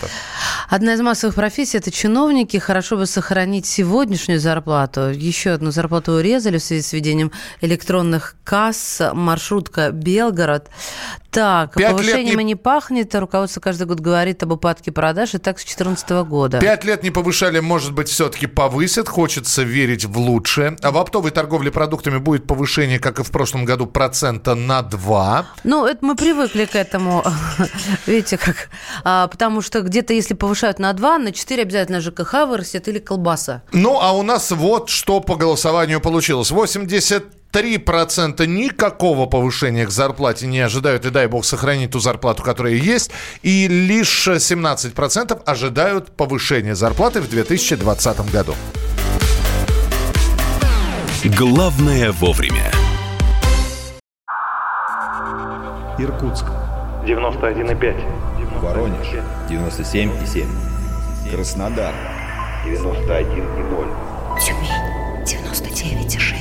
Одна 0.70 0.94
из 0.94 1.02
массовых 1.02 1.36
профессий– 1.36 1.78
это 1.80 1.92
чиновники. 1.92 2.58
Хорошо 2.58 2.98
бы 2.98 3.06
сохранить 3.06 3.66
сегодняшнюю 3.66 4.40
зарплату. 4.40 5.10
Еще 5.12 5.52
одну 5.52 5.72
зарплату 5.72 6.14
урезали 6.14 6.58
в 6.58 6.64
связи 6.64 6.82
с 6.82 6.94
введением 6.94 7.32
электронных 7.62 8.36
касс. 8.44 9.02
Маршрутка 9.14 9.92
Белгород. 9.92 10.70
Так, 11.32 11.76
Пять 11.76 11.88
лет 11.92 11.98
повышением 11.98 12.40
не- 12.40 12.44
не 12.44 12.56
пахнет. 12.56 13.16
Руководство 13.16 13.62
каждый 13.62 13.88
год 13.88 14.02
говорит 14.02 14.44
об 14.44 14.52
упадке 14.52 14.92
продаж. 14.92 15.34
И 15.34 15.38
так 15.38 15.60
с 15.60 15.64
2014 15.64 16.24
года. 16.24 16.60
Пять 16.60 16.84
лет 16.84 17.04
не 17.04 17.10
повышали, 17.12 17.60
может 17.62 17.94
быть, 17.94 18.10
все-таки 18.10 18.48
повысят. 18.48 19.08
Хочется 19.08 19.64
верить 19.64 20.04
в 20.06 20.18
лучшее. 20.18 20.76
А 20.82 20.92
в 20.92 20.98
оптовой 20.98 21.32
торговле 21.32 21.72
продуктами 21.72 22.18
будет 22.18 22.46
повышение, 22.48 23.00
как 23.00 23.20
и 23.20 23.24
в 23.24 23.32
прошлом 23.32 23.64
году, 23.64 23.86
процента 23.88 24.56
на 24.56 24.82
2. 24.82 25.46
Ну, 25.64 25.86
это 25.86 26.06
мы 26.06 26.16
привыкли 26.16 26.66
к 26.66 26.76
этому. 26.76 27.24
Видите, 28.06 28.38
как. 28.38 28.70
А, 29.06 29.28
потому 29.28 29.62
что 29.62 29.82
где-то, 29.82 30.14
если 30.14 30.34
повышают 30.34 30.80
на 30.80 30.92
2, 30.92 31.18
на 31.18 31.32
4 31.32 31.62
обязательно 31.62 32.02
ЖКХ 32.02 32.46
вырастет 32.46 32.90
или 32.90 33.00
колбаса. 33.00 33.64
Ну, 33.72 34.00
а 34.02 34.12
у 34.12 34.24
нас 34.24 34.52
вот 34.52 34.90
что 34.90 35.22
по 35.22 35.36
голосованию 35.36 36.02
получилось. 36.02 36.52
83% 37.52 38.46
никакого 38.46 39.26
повышения 39.26 39.86
к 39.86 39.92
зарплате 39.92 40.48
не 40.48 40.60
ожидают, 40.60 41.06
и 41.06 41.10
дай 41.10 41.28
бог 41.28 41.46
сохранить 41.46 41.92
ту 41.92 42.00
зарплату, 42.00 42.44
которая 42.44 42.74
есть. 42.74 43.12
И 43.42 43.68
лишь 43.68 44.28
17% 44.28 45.42
ожидают 45.46 46.16
повышения 46.16 46.76
зарплаты 46.76 47.22
в 47.22 47.30
2020 47.30 48.32
году. 48.32 48.56
Главное 51.38 52.12
вовремя. 52.12 52.72
Иркутск. 56.00 56.46
91,5. 57.06 58.60
Воронеж. 58.60 59.08
97,7. 59.50 60.46
Краснодар. 61.32 61.94
91,0. 62.66 63.88
Тюмень 64.40 64.72
99,6. 65.26 66.41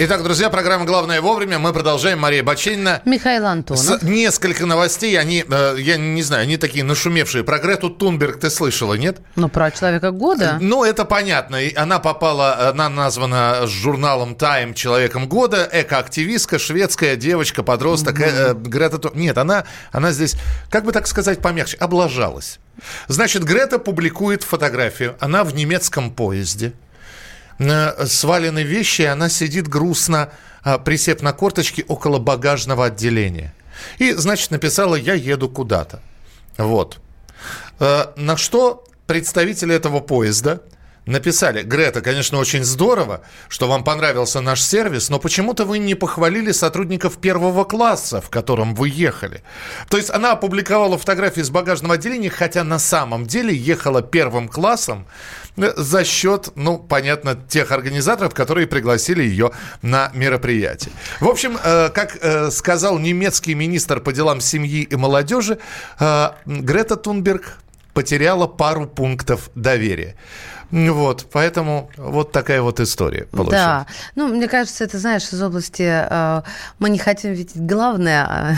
Итак, 0.00 0.22
друзья, 0.22 0.48
программа 0.48 0.84
«Главное 0.84 1.20
вовремя». 1.20 1.58
Мы 1.58 1.72
продолжаем. 1.72 2.20
Мария 2.20 2.44
Баченина. 2.44 3.02
Михаил 3.04 3.46
Антонов. 3.46 3.82
С- 3.82 4.00
несколько 4.02 4.64
новостей, 4.64 5.18
они, 5.18 5.44
э, 5.48 5.74
я 5.80 5.96
не 5.96 6.22
знаю, 6.22 6.44
они 6.44 6.56
такие 6.56 6.84
нашумевшие. 6.84 7.42
Про 7.42 7.58
Грету 7.58 7.90
Тунберг 7.90 8.38
ты 8.38 8.48
слышала, 8.48 8.94
нет? 8.94 9.18
Ну, 9.34 9.48
про 9.48 9.72
человека 9.72 10.12
года. 10.12 10.58
Ну, 10.60 10.84
это 10.84 11.04
понятно. 11.04 11.56
И 11.56 11.74
Она 11.74 11.98
попала, 11.98 12.68
она 12.68 12.88
названа 12.88 13.66
журналом 13.66 14.34
Time 14.34 14.72
человеком 14.74 15.26
года, 15.28 15.68
экоактивистка, 15.72 16.60
шведская 16.60 17.16
девочка, 17.16 17.64
подросток. 17.64 18.20
э, 18.20 18.24
э, 18.50 18.54
Грета 18.54 18.98
Тун- 18.98 19.16
Нет, 19.16 19.36
она, 19.36 19.64
она 19.90 20.12
здесь, 20.12 20.36
как 20.70 20.84
бы 20.84 20.92
так 20.92 21.08
сказать 21.08 21.40
помягче, 21.40 21.76
облажалась. 21.78 22.60
Значит, 23.08 23.42
Грета 23.42 23.80
публикует 23.80 24.44
фотографию. 24.44 25.16
Она 25.18 25.42
в 25.42 25.56
немецком 25.56 26.12
поезде. 26.12 26.72
Э, 27.58 28.06
Свалены 28.06 28.62
вещи, 28.62 29.02
и 29.02 29.06
она 29.06 29.28
сидит 29.28 29.68
грустно, 29.68 30.30
а, 30.62 30.78
присев 30.78 31.22
на 31.22 31.32
корточки 31.32 31.84
около 31.88 32.18
багажного 32.18 32.86
отделения. 32.86 33.52
И, 33.98 34.12
значит, 34.12 34.50
написала 34.50 34.94
«Я 34.94 35.14
еду 35.14 35.48
куда-то». 35.48 36.00
Вот. 36.56 36.98
Э, 37.80 38.06
На 38.16 38.36
что 38.36 38.84
представители 39.06 39.74
этого 39.74 40.00
поезда 40.00 40.60
написали, 41.08 41.62
Грета, 41.62 42.00
конечно, 42.00 42.38
очень 42.38 42.64
здорово, 42.64 43.22
что 43.48 43.66
вам 43.66 43.82
понравился 43.82 44.40
наш 44.40 44.62
сервис, 44.62 45.08
но 45.08 45.18
почему-то 45.18 45.64
вы 45.64 45.78
не 45.78 45.94
похвалили 45.94 46.52
сотрудников 46.52 47.18
первого 47.18 47.64
класса, 47.64 48.20
в 48.20 48.28
котором 48.28 48.74
вы 48.74 48.90
ехали. 48.90 49.42
То 49.88 49.96
есть 49.96 50.10
она 50.10 50.32
опубликовала 50.32 50.98
фотографии 50.98 51.40
из 51.40 51.50
багажного 51.50 51.94
отделения, 51.94 52.30
хотя 52.30 52.62
на 52.62 52.78
самом 52.78 53.26
деле 53.26 53.54
ехала 53.54 54.02
первым 54.02 54.48
классом 54.48 55.06
э, 55.56 55.72
за 55.76 56.04
счет, 56.04 56.50
ну, 56.54 56.78
понятно, 56.78 57.38
тех 57.48 57.72
организаторов, 57.72 58.34
которые 58.34 58.66
пригласили 58.66 59.22
ее 59.22 59.52
на 59.82 60.10
мероприятие. 60.14 60.92
В 61.20 61.28
общем, 61.28 61.56
э, 61.62 61.88
как 61.88 62.18
э, 62.20 62.50
сказал 62.50 62.98
немецкий 62.98 63.54
министр 63.54 64.00
по 64.00 64.12
делам 64.12 64.40
семьи 64.40 64.82
и 64.82 64.96
молодежи, 64.96 65.58
Грета 66.46 66.96
Тунберг 66.96 67.58
потеряла 67.94 68.46
пару 68.46 68.86
пунктов 68.86 69.50
доверия. 69.54 70.14
Вот, 70.70 71.26
поэтому 71.32 71.90
вот 71.96 72.30
такая 72.32 72.60
вот 72.60 72.78
история 72.78 73.24
получилась. 73.24 73.52
Да, 73.52 73.86
ну, 74.16 74.28
мне 74.28 74.48
кажется, 74.48 74.84
это, 74.84 74.98
знаешь, 74.98 75.22
из 75.32 75.42
области 75.42 75.82
э, 75.82 76.42
мы 76.78 76.90
не 76.90 76.98
хотим 76.98 77.32
видеть 77.32 77.56
главное, 77.56 78.24
а, 78.28 78.54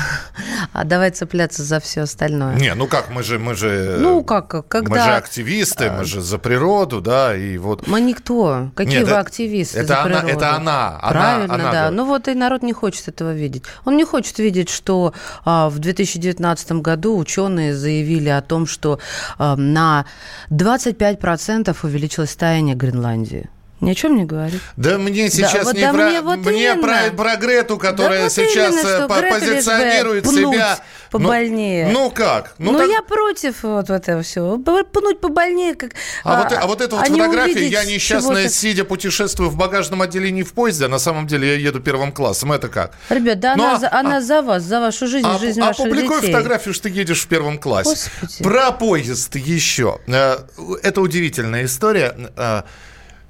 а 0.73 0.85
давай 0.85 1.11
цепляться 1.13 1.63
за 1.63 1.79
все 1.79 2.01
остальное. 2.03 2.57
Не, 2.57 2.75
ну 2.75 2.89
как, 2.89 3.11
мы 3.11 3.23
же, 3.23 3.39
мы 3.39 3.55
же... 3.55 3.97
Ну, 4.01 4.25
как, 4.25 4.67
когда... 4.67 4.91
Мы 4.91 4.97
же 4.97 5.11
активисты, 5.15 5.91
мы 5.93 6.05
же 6.05 6.21
за 6.21 6.39
природу, 6.39 7.01
да, 7.01 7.37
и 7.37 7.57
вот... 7.59 7.87
Мы 7.87 8.01
никто. 8.01 8.71
Какие 8.75 8.99
Нет, 8.99 9.05
вы 9.05 9.11
это- 9.13 9.21
активисты 9.21 9.79
это 9.79 9.87
за 9.89 10.03
она- 10.03 10.21
природу? 10.21 10.29
это 10.37 10.57
она, 10.57 10.99
она- 11.01 11.11
Правильно, 11.13 11.55
она 11.55 11.65
да. 11.65 11.71
говорит. 11.71 11.97
Ну 11.97 12.05
вот 12.07 12.27
и 12.29 12.35
народ 12.35 12.63
не 12.65 12.73
хочет 12.73 13.07
этого 13.07 13.33
видеть. 13.33 13.63
Он 13.85 13.97
не 13.97 14.05
хочет 14.05 14.37
видеть, 14.41 14.69
что 14.69 15.15
а, 15.45 15.69
в 15.71 15.79
2019 15.79 16.73
году 16.73 17.17
ученые 17.17 17.77
заявили 17.77 18.31
о 18.31 18.43
том, 18.43 18.67
что 18.67 18.99
а, 19.39 19.55
на 19.55 20.07
25% 20.51 21.77
увеличилось 21.83 22.00
таяние 22.37 22.75
Гренландии. 22.75 23.49
Ни 23.81 23.91
о 23.91 23.95
чем 23.95 24.17
не 24.17 24.25
говорит. 24.27 24.61
Да 24.77 24.99
мне 24.99 25.31
сейчас 25.31 25.65
вот 25.65 25.75
не 25.75 25.81
да 25.81 25.93
про, 25.93 26.07
мне 26.11 26.21
вот 26.21 26.39
мне 26.39 26.73
именно. 26.73 26.83
про, 26.83 27.17
про 27.17 27.37
Грету, 27.37 27.79
которая 27.79 28.19
Да 28.19 28.25
вот 28.25 28.33
сейчас 28.33 28.75
именно, 28.75 28.89
э, 28.89 29.09
по- 29.09 29.23
позиционирует 29.39 30.27
себя... 30.27 30.77
Ну- 30.79 31.19
побольнее. 31.19 31.89
Ну, 31.89 32.11
как? 32.11 32.55
Ну, 32.59 32.77
так- 32.77 32.89
я 32.89 33.03
против 33.03 33.63
вот 33.63 33.91
этого 33.91 34.23
всего. 34.23 34.59
Пнуть 34.59 35.21
побольнее, 35.21 35.75
как... 35.75 35.93
А, 36.25 36.43
вот, 36.43 36.53
а 36.53 36.67
вот 36.67 36.81
эта 36.81 36.95
вот 36.97 37.09
не 37.09 37.19
фотография, 37.21 37.67
я 37.69 37.85
несчастная, 37.85 38.49
сидя 38.49 38.85
путешествую 38.85 39.51
в 39.51 39.57
багажном 39.57 40.03
отделении 40.03 40.43
в 40.43 40.53
поезде, 40.53 40.85
а 40.85 40.89
на 40.89 40.99
самом 40.99 41.27
деле 41.27 41.49
я 41.49 41.55
еду 41.55 41.81
первым 41.81 42.13
классом. 42.13 42.53
Это 42.53 42.69
как? 42.69 42.93
Ребят, 43.09 43.41
да 43.41 43.57
Ну, 43.57 43.65
она, 43.65 43.75
а- 43.77 43.79
за, 43.81 43.93
она 43.93 44.17
а- 44.19 44.21
за 44.21 44.43
вас, 44.43 44.63
за 44.63 44.81
вашу 44.81 45.07
жизнь, 45.07 45.27
А, 45.27 45.39
жизнь 45.39 45.61
а 45.61 45.67
ваших 45.67 45.87
публикуй 45.87 46.21
детей. 46.21 46.33
фотографию, 46.33 46.75
что 46.75 46.85
ты 46.85 46.91
едешь 46.91 47.23
в 47.23 47.29
первом 47.29 47.59
классе. 47.59 47.91
Господи. 47.91 48.45
Про 48.45 48.73
поезд 48.73 49.35
еще. 49.37 49.99
Э, 50.07 50.37
Это 50.83 51.01
удивительная 51.01 51.65
история. 51.65 52.15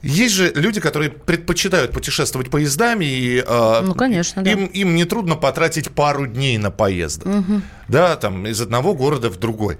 Есть 0.02 0.34
же 0.34 0.52
люди, 0.54 0.80
которые 0.80 1.10
предпочитают 1.10 1.92
путешествовать 1.92 2.50
поездами, 2.50 3.04
и 3.04 3.44
э, 3.46 3.80
Ну, 3.82 3.94
конечно, 3.94 4.42
да. 4.42 4.50
им, 4.50 4.66
им 4.66 4.94
нетрудно 4.94 5.36
потратить 5.36 5.90
пару 5.90 6.26
дней 6.26 6.56
на 6.58 6.70
поездок. 6.70 7.28
Да, 7.88 8.16
там 8.16 8.46
из 8.46 8.60
одного 8.60 8.94
города 8.94 9.28
в 9.28 9.38
другой. 9.38 9.78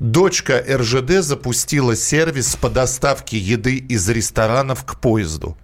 Дочка 0.00 0.64
РЖД 0.68 1.22
запустила 1.22 1.94
сервис 1.94 2.56
по 2.56 2.68
доставке 2.68 3.38
еды 3.38 3.76
из 3.76 4.08
ресторанов 4.08 4.84
к 4.84 4.98
поезду. 4.98 5.56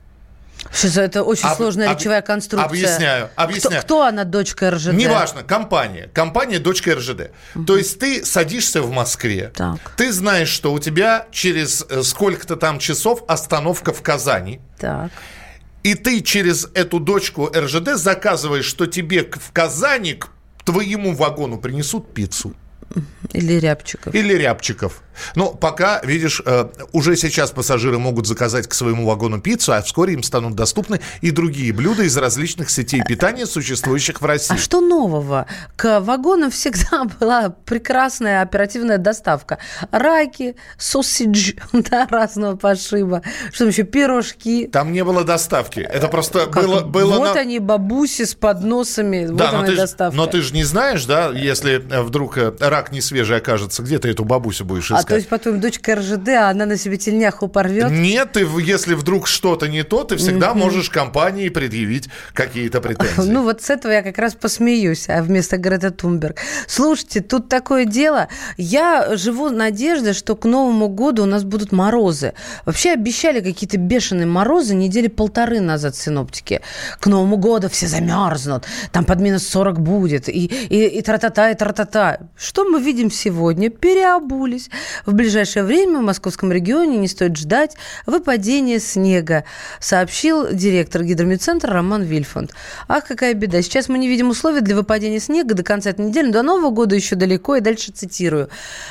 Сейчас 0.72 0.96
это 0.96 1.22
очень 1.22 1.48
Об- 1.48 1.56
сложная 1.56 1.90
об- 1.90 1.98
речевая 1.98 2.22
конструкция. 2.22 2.66
объясняю, 2.68 3.28
Кто- 3.28 3.42
объясняю. 3.42 3.82
Кто, 3.82 4.02
она, 4.02 4.24
дочка 4.24 4.70
РЖД? 4.70 4.92
Неважно, 4.92 5.42
компания. 5.42 6.10
Компания 6.12 6.58
дочка 6.58 6.94
РЖД. 6.94 7.30
То 7.66 7.76
есть 7.76 7.98
ты 7.98 8.24
садишься 8.24 8.82
в 8.82 8.90
Москве. 8.90 9.52
Так. 9.54 9.78
Ты 9.96 10.12
знаешь, 10.12 10.48
что 10.48 10.72
у 10.72 10.78
тебя 10.78 11.26
через 11.30 11.84
э, 11.88 12.02
сколько-то 12.02 12.56
там 12.56 12.78
часов 12.78 13.22
остановка 13.28 13.92
в 13.92 14.02
Казани. 14.02 14.60
Так. 14.78 15.10
И 15.82 15.94
ты 15.94 16.20
через 16.20 16.68
эту 16.74 16.98
дочку 16.98 17.48
РЖД 17.54 17.94
заказываешь, 17.94 18.64
что 18.64 18.86
тебе 18.86 19.22
в 19.24 19.52
Казани 19.52 20.14
к 20.14 20.28
твоему 20.64 21.14
вагону 21.14 21.58
принесут 21.58 22.12
пиццу. 22.12 22.54
Или 23.32 23.54
рябчиков. 23.54 24.14
Или 24.14 24.34
рябчиков. 24.34 25.02
Но 25.34 25.52
пока, 25.52 26.00
видишь, 26.02 26.42
э, 26.44 26.66
уже 26.92 27.16
сейчас 27.16 27.50
пассажиры 27.50 27.98
могут 27.98 28.26
заказать 28.26 28.66
к 28.68 28.74
своему 28.74 29.06
вагону 29.06 29.40
пиццу, 29.40 29.72
а 29.74 29.82
вскоре 29.82 30.14
им 30.14 30.22
станут 30.22 30.54
доступны 30.54 31.00
и 31.20 31.30
другие 31.30 31.72
блюда 31.72 32.02
из 32.04 32.16
различных 32.16 32.70
сетей 32.70 33.02
питания, 33.02 33.46
существующих 33.46 34.20
в 34.20 34.24
России. 34.24 34.54
А 34.54 34.58
что 34.58 34.80
нового? 34.80 35.46
К 35.76 36.00
вагонам 36.00 36.50
всегда 36.50 37.04
была 37.20 37.50
прекрасная 37.64 38.42
оперативная 38.42 38.98
доставка. 38.98 39.58
Раки, 39.90 40.56
сосидж, 40.78 41.52
да, 41.72 42.06
разного 42.10 42.56
пошиба. 42.56 43.22
Что 43.50 43.58
там 43.64 43.68
еще? 43.68 43.82
Пирожки. 43.84 44.66
Там 44.66 44.92
не 44.92 45.04
было 45.04 45.24
доставки. 45.24 45.80
Это 45.80 46.08
просто 46.08 46.46
Как? 46.46 46.64
было... 46.64 46.80
было 46.80 47.18
вот 47.18 47.34
на- 47.34 47.40
они, 47.40 47.58
бабуси 47.58 48.24
с 48.24 48.34
подносами. 48.34 49.26
Да, 49.26 49.32
вот 49.46 49.52
но 49.52 49.58
она 49.58 49.66
ты, 49.66 49.72
и 49.72 49.74
ж- 49.74 49.78
доставка. 49.78 50.16
но 50.16 50.26
ты 50.26 50.40
же 50.42 50.54
не 50.54 50.64
знаешь, 50.64 51.04
да, 51.04 51.30
если 51.30 51.76
э, 51.90 52.02
вдруг 52.02 52.38
э, 52.38 52.52
рак 52.60 52.92
не 52.92 53.00
свежий 53.00 53.36
окажется, 53.38 53.82
где 53.82 53.98
ты 53.98 54.08
эту 54.10 54.24
бабусю 54.24 54.64
будешь 54.64 54.90
А 54.90 54.96
искать? 55.00 55.05
То 55.06 55.14
есть 55.16 55.28
потом 55.28 55.60
дочка 55.60 55.94
РЖД, 55.94 56.28
а 56.28 56.50
она 56.50 56.66
на 56.66 56.76
себе 56.76 56.96
тельняху 56.96 57.48
порвет. 57.48 57.90
Нет, 57.90 58.32
ты, 58.32 58.46
если 58.60 58.94
вдруг 58.94 59.26
что-то 59.26 59.68
не 59.68 59.82
то, 59.82 60.04
ты 60.04 60.16
всегда 60.16 60.54
можешь 60.54 60.90
компании 60.90 61.48
предъявить 61.48 62.08
какие-то 62.32 62.80
претензии. 62.80 63.30
Ну 63.30 63.42
вот 63.42 63.62
с 63.62 63.70
этого 63.70 63.92
я 63.92 64.02
как 64.02 64.18
раз 64.18 64.34
посмеюсь, 64.34 65.08
а 65.08 65.22
вместо 65.22 65.56
Грета 65.56 65.90
Тунберг. 65.90 66.38
Слушайте, 66.66 67.20
тут 67.20 67.48
такое 67.48 67.84
дело. 67.84 68.28
Я 68.56 69.16
живу 69.16 69.50
надеждой, 69.50 70.12
что 70.12 70.36
к 70.36 70.44
Новому 70.44 70.88
году 70.88 71.22
у 71.22 71.26
нас 71.26 71.44
будут 71.44 71.72
морозы. 71.72 72.34
Вообще 72.64 72.92
обещали 72.92 73.40
какие-то 73.40 73.78
бешеные 73.78 74.26
морозы 74.26 74.74
недели 74.74 75.08
полторы 75.08 75.60
назад 75.60 75.96
синоптики. 75.96 76.60
К 77.00 77.06
Новому 77.06 77.36
году 77.36 77.68
все 77.68 77.86
замерзнут, 77.86 78.64
там 78.92 79.04
под 79.04 79.20
минус 79.20 79.46
40 79.48 79.80
будет, 79.80 80.28
и, 80.28 80.46
и, 80.46 80.86
и 80.86 81.02
тра-та-та, 81.02 81.50
и 81.50 81.54
тра-та-та. 81.54 82.18
Что 82.36 82.64
мы 82.64 82.80
видим 82.80 83.10
сегодня? 83.10 83.70
Переобулись. 83.70 84.70
В 85.04 85.12
ближайшее 85.12 85.64
время 85.64 85.98
в 85.98 86.02
московском 86.02 86.52
регионе 86.52 86.98
не 86.98 87.08
стоит 87.08 87.36
ждать 87.36 87.76
выпадения 88.06 88.78
снега, 88.78 89.44
сообщил 89.80 90.52
директор 90.52 91.02
гидромедцентра 91.02 91.72
Роман 91.72 92.02
Вильфанд. 92.02 92.52
Ах, 92.88 93.04
какая 93.06 93.34
беда. 93.34 93.60
Сейчас 93.62 93.88
мы 93.88 93.98
не 93.98 94.08
видим 94.08 94.30
условий 94.30 94.60
для 94.60 94.76
выпадения 94.76 95.20
снега 95.20 95.54
до 95.54 95.62
конца 95.62 95.90
этой 95.90 96.06
недели, 96.06 96.30
до 96.30 96.42
Нового 96.42 96.70
года 96.70 96.94
еще 96.94 97.16
далеко, 97.16 97.56
и 97.56 97.60
дальше 97.60 97.92
цитирую. 97.92 98.48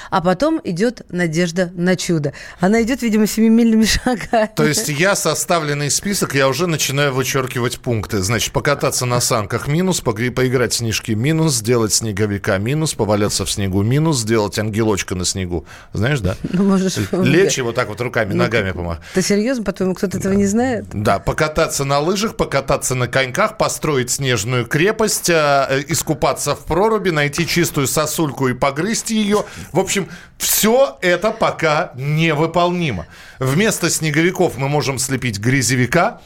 А 0.10 0.22
потом 0.22 0.60
идет 0.64 1.02
надежда 1.10 1.72
на 1.74 1.96
чудо. 1.96 2.34
Она 2.60 2.82
идет, 2.82 3.02
видимо, 3.02 3.28
семимильными 3.28 3.86
шагами. 3.86 4.50
То 4.56 4.66
есть 4.66 4.90
я 4.90 5.16
составленный 5.16 5.90
список, 5.90 6.36
я 6.36 6.48
уже 6.48 6.68
начинаю 6.68 7.14
вычеркивать 7.14 7.80
пункты. 7.80 8.22
Значит, 8.22 8.52
покататься 8.52 9.06
на 9.06 9.20
санках 9.22 9.68
минус, 9.68 10.02
поиграть 10.02 10.74
в 10.74 10.76
снежки 10.76 11.12
минус, 11.12 11.56
сделать 11.56 11.94
снеговика 11.94 12.58
минус, 12.58 12.94
поваляться 12.94 13.46
в 13.46 13.52
снегу 13.52 13.82
минус, 13.82 14.20
сделать 14.20 14.60
ангелочка 14.60 15.16
на 15.16 15.26
снегу. 15.26 15.66
Знаешь, 15.96 16.20
да? 16.20 16.36
Ну, 16.44 16.64
можешь... 16.64 16.98
Лечь 17.12 17.58
вот 17.60 17.75
так 17.75 17.88
вот 17.88 18.02
руками, 18.02 18.34
ногами 18.34 18.72
помахать. 18.72 19.04
Ты 19.14 19.22
серьезно? 19.22 19.64
По-твоему, 19.64 19.96
кто-то 19.96 20.18
этого 20.18 20.34
не 20.34 20.46
знает? 20.46 20.86
Да, 20.94 21.20
покататься 21.20 21.86
на 21.86 22.00
лыжах, 22.00 22.36
покататься 22.36 22.96
на 22.96 23.08
коньках, 23.08 23.58
построить 23.58 24.12
снежную 24.12 24.66
крепость, 24.66 25.30
э, 25.30 25.68
э, 25.70 25.84
искупаться 25.88 26.56
в 26.56 26.66
проруби, 26.66 27.10
найти 27.10 27.48
чистую 27.48 27.88
сосульку 27.88 28.48
и 28.48 28.54
погрызть 28.54 29.12
ее. 29.12 29.46
В 29.72 29.80
общем, 29.80 30.10
все 30.38 30.98
это 31.02 31.32
пока 31.32 31.92
невыполнимо. 31.96 33.08
Вместо 33.40 33.90
снеговиков 33.90 34.58
мы 34.58 34.70
можем 34.70 35.00
слепить 35.00 35.40
грязевика, 35.40 36.22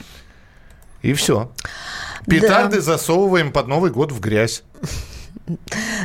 и 1.01 1.13
все. 1.13 1.51
Петарды 2.25 2.81
засовываем 2.81 3.51
под 3.51 3.67
Новый 3.67 3.91
год 3.91 4.11
в 4.11 4.19
грязь. 4.19 4.63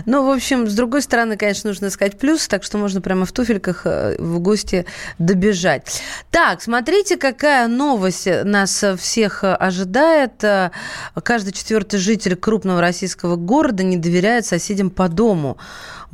Ну, 0.06 0.26
в 0.26 0.30
общем, 0.30 0.68
с 0.68 0.74
другой 0.74 1.02
стороны, 1.02 1.36
конечно, 1.36 1.70
нужно 1.70 1.86
искать 1.86 2.18
плюс, 2.18 2.48
так 2.48 2.62
что 2.64 2.78
можно 2.78 3.00
прямо 3.00 3.26
в 3.26 3.32
туфельках 3.32 3.82
э, 3.84 4.16
в 4.18 4.38
гости 4.40 4.86
добежать. 5.18 6.02
Так, 6.30 6.62
смотрите, 6.62 7.16
какая 7.16 7.68
новость 7.68 8.28
нас 8.44 8.84
всех 8.98 9.44
э, 9.44 9.54
ожидает. 9.54 10.42
Э, 10.44 10.70
Каждый 11.22 11.52
четвертый 11.52 11.98
житель 11.98 12.36
крупного 12.36 12.80
российского 12.80 13.36
города 13.36 13.82
не 13.82 13.96
доверяет 13.96 14.46
соседям 14.46 14.90
по 14.90 15.08
дому. 15.08 15.58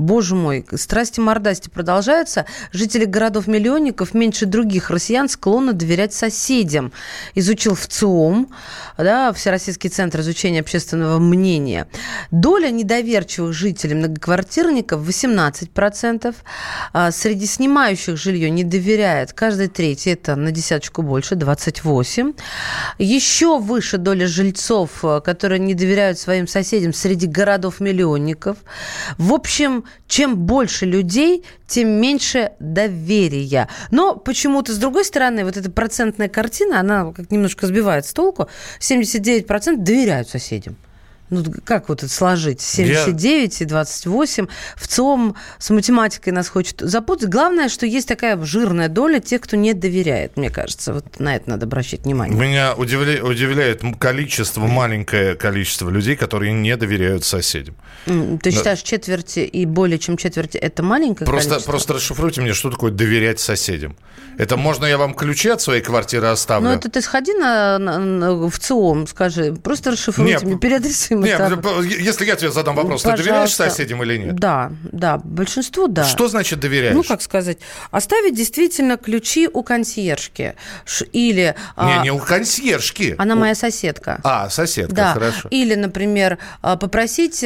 Боже 0.01 0.35
мой, 0.35 0.65
страсти-мордасти 0.73 1.69
продолжаются. 1.69 2.47
Жители 2.73 3.05
городов-миллионников 3.05 4.15
меньше 4.15 4.47
других 4.47 4.89
россиян 4.89 5.29
склонны 5.29 5.75
доверять 5.75 6.15
соседям. 6.15 6.93
Изучил 7.35 7.75
ВЦИОМ, 7.75 8.49
да, 8.97 9.31
Всероссийский 9.35 9.91
центр 9.91 10.21
изучения 10.21 10.61
общественного 10.61 11.19
мнения. 11.19 11.87
Доля 12.31 12.71
недоверчивых 13.21 13.53
жителей 13.53 13.95
многоквартирников 13.95 15.07
18%. 15.07 16.35
А 16.93 17.11
Среди 17.11 17.47
снимающих 17.47 18.17
жилье 18.17 18.51
не 18.51 18.65
доверяет 18.65 19.33
каждый 19.33 19.69
третий, 19.69 20.11
это 20.11 20.37
на 20.37 20.51
десяточку 20.51 21.03
больше, 21.03 21.35
28%. 21.35 22.35
Еще 22.99 23.59
выше 23.59 23.99
доля 23.99 24.27
жильцов, 24.27 25.05
э, 25.05 25.21
которые 25.21 25.59
не 25.59 25.75
доверяют 25.75 26.19
своим 26.19 26.47
соседям 26.47 26.93
среди 26.93 27.27
городов-миллионников. 27.27 28.57
В 29.19 29.33
общем, 29.33 29.85
чем 30.09 30.37
больше 30.37 30.87
людей, 30.87 31.45
тем 31.67 31.89
меньше 31.89 32.53
доверия. 32.61 33.69
Но 33.91 34.17
почему-то, 34.17 34.73
с 34.73 34.79
другой 34.79 35.05
стороны, 35.05 35.45
вот 35.45 35.57
эта 35.57 35.71
процентная 35.71 36.29
картина, 36.29 36.81
она 36.81 37.13
как 37.13 37.31
немножко 37.31 37.67
сбивает 37.67 38.07
с 38.07 38.13
толку. 38.13 38.49
79% 38.81 39.77
доверяют 39.77 40.29
соседям. 40.29 40.77
Ну, 41.31 41.45
как 41.65 41.89
вот 41.89 42.03
это 42.03 42.13
сложить? 42.13 42.61
79 42.61 43.61
и 43.63 43.65
28. 43.65 44.47
В 44.77 44.89
ЦИОМ 44.89 45.37
с 45.59 45.71
математикой 45.71 46.33
нас 46.33 46.49
хочет 46.49 46.81
запутать. 46.81 47.29
Главное, 47.29 47.69
что 47.69 47.87
есть 47.87 48.09
такая 48.09 48.37
жирная 48.45 48.89
доля 48.89 49.21
тех, 49.21 49.41
кто 49.41 49.57
не 49.57 49.73
доверяет, 49.73 50.37
мне 50.37 50.51
кажется. 50.51 50.93
Вот 50.93 51.21
на 51.21 51.37
это 51.37 51.49
надо 51.51 51.67
обращать 51.67 52.05
внимание. 52.05 52.37
Меня 52.39 52.75
удивля- 52.77 53.23
удивляет 53.23 53.83
количество, 53.99 54.67
маленькое 54.67 55.35
количество 55.37 55.89
людей, 55.89 56.17
которые 56.17 56.53
не 56.53 56.77
доверяют 56.77 57.25
соседям. 57.25 57.77
Ты 58.07 58.39
Да. 58.43 58.51
считаешь, 58.51 58.81
четверти 58.83 59.41
и 59.41 59.67
более 59.67 59.99
чем 59.99 60.17
четверти– 60.17 60.57
это 60.59 60.83
маленькое 60.83 61.27
Просто, 61.27 61.51
количество? 61.51 61.71
просто 61.73 61.95
расшифруйте 61.95 62.41
мне, 62.41 62.55
что 62.55 62.71
такое 62.71 62.91
доверять 62.91 63.39
соседям. 63.41 63.97
Это 64.39 64.57
можно 64.57 64.87
я 64.87 64.97
вам 64.97 65.15
ключи 65.15 65.51
от 65.51 65.61
своей 65.61 65.83
квартиры 65.83 66.29
оставлю? 66.29 66.69
Ну, 66.71 66.75
это 66.75 66.89
ты 66.91 67.03
сходи 67.03 67.35
на, 67.35 67.79
на- 67.79 67.99
на- 67.99 68.49
в 68.49 68.59
ЦИОМ, 68.59 69.07
скажи, 69.07 69.53
просто 69.53 69.91
расшифруйте 69.93 70.33
Нет, 70.35 70.43
мне, 70.43 70.57
переадресуй 70.59 71.17
ему 71.25 71.49
Нет, 71.49 71.63
п- 71.63 71.87
если 72.03 72.25
я 72.25 72.37
тебе 72.37 72.51
задам 72.51 72.75
вопрос, 72.77 73.03
ты 73.03 73.11
доверяешь 73.11 73.51
Пожалуйста. 73.57 73.71
соседям 73.71 74.03
или 74.03 74.17
нет? 74.19 74.37
Да, 74.37 74.73
да, 74.93 75.19
большинство 75.19 75.87
да. 75.87 76.05
Что 76.05 76.29
значит 76.29 76.61
доверяешь? 76.61 76.95
Ну, 76.95 77.03
как 77.03 77.23
сказать, 77.23 77.59
оставить 77.91 78.35
действительно 78.35 78.97
ключи 78.97 79.49
у 79.53 79.63
консьержки. 79.63 80.55
Или... 81.13 81.55
Не, 81.77 81.99
а, 81.99 82.03
не 82.03 82.11
у 82.11 82.19
консьержки. 82.19 83.15
Она 83.19 83.35
У- 83.35 83.39
моя 83.39 83.55
соседка. 83.55 84.21
А, 84.25 84.49
соседка, 84.51 84.95
да. 84.95 85.13
хорошо. 85.15 85.49
Или, 85.51 85.75
например, 85.75 86.39
а, 86.63 86.77
попросить 86.77 87.45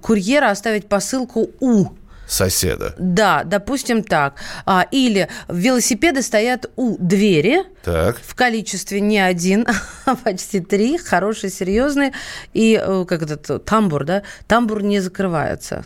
курьера 0.00 0.50
оставить 0.50 0.88
посылку 0.88 1.50
у 1.60 1.86
Соседа. 2.26 2.94
да, 2.98 3.42
допустим 3.44 4.02
так. 4.02 4.36
А, 4.64 4.86
Или 4.90 5.28
велосипеды 5.48 6.22
стоят 6.22 6.70
у 6.76 6.96
двери 6.98 7.64
Так. 7.82 8.18
в 8.24 8.34
количестве 8.34 9.00
не 9.00 9.18
один, 9.18 9.66
а 10.06 10.14
почти 10.16 10.60
три, 10.60 10.96
хорошие, 10.98 11.50
серьезные. 11.50 12.12
И 12.54 12.80
э, 12.82 13.04
как 13.06 13.22
этот 13.22 13.64
тамбур, 13.64 14.04
да? 14.04 14.22
Тамбур 14.46 14.82
не 14.82 15.00
закрывается. 15.00 15.84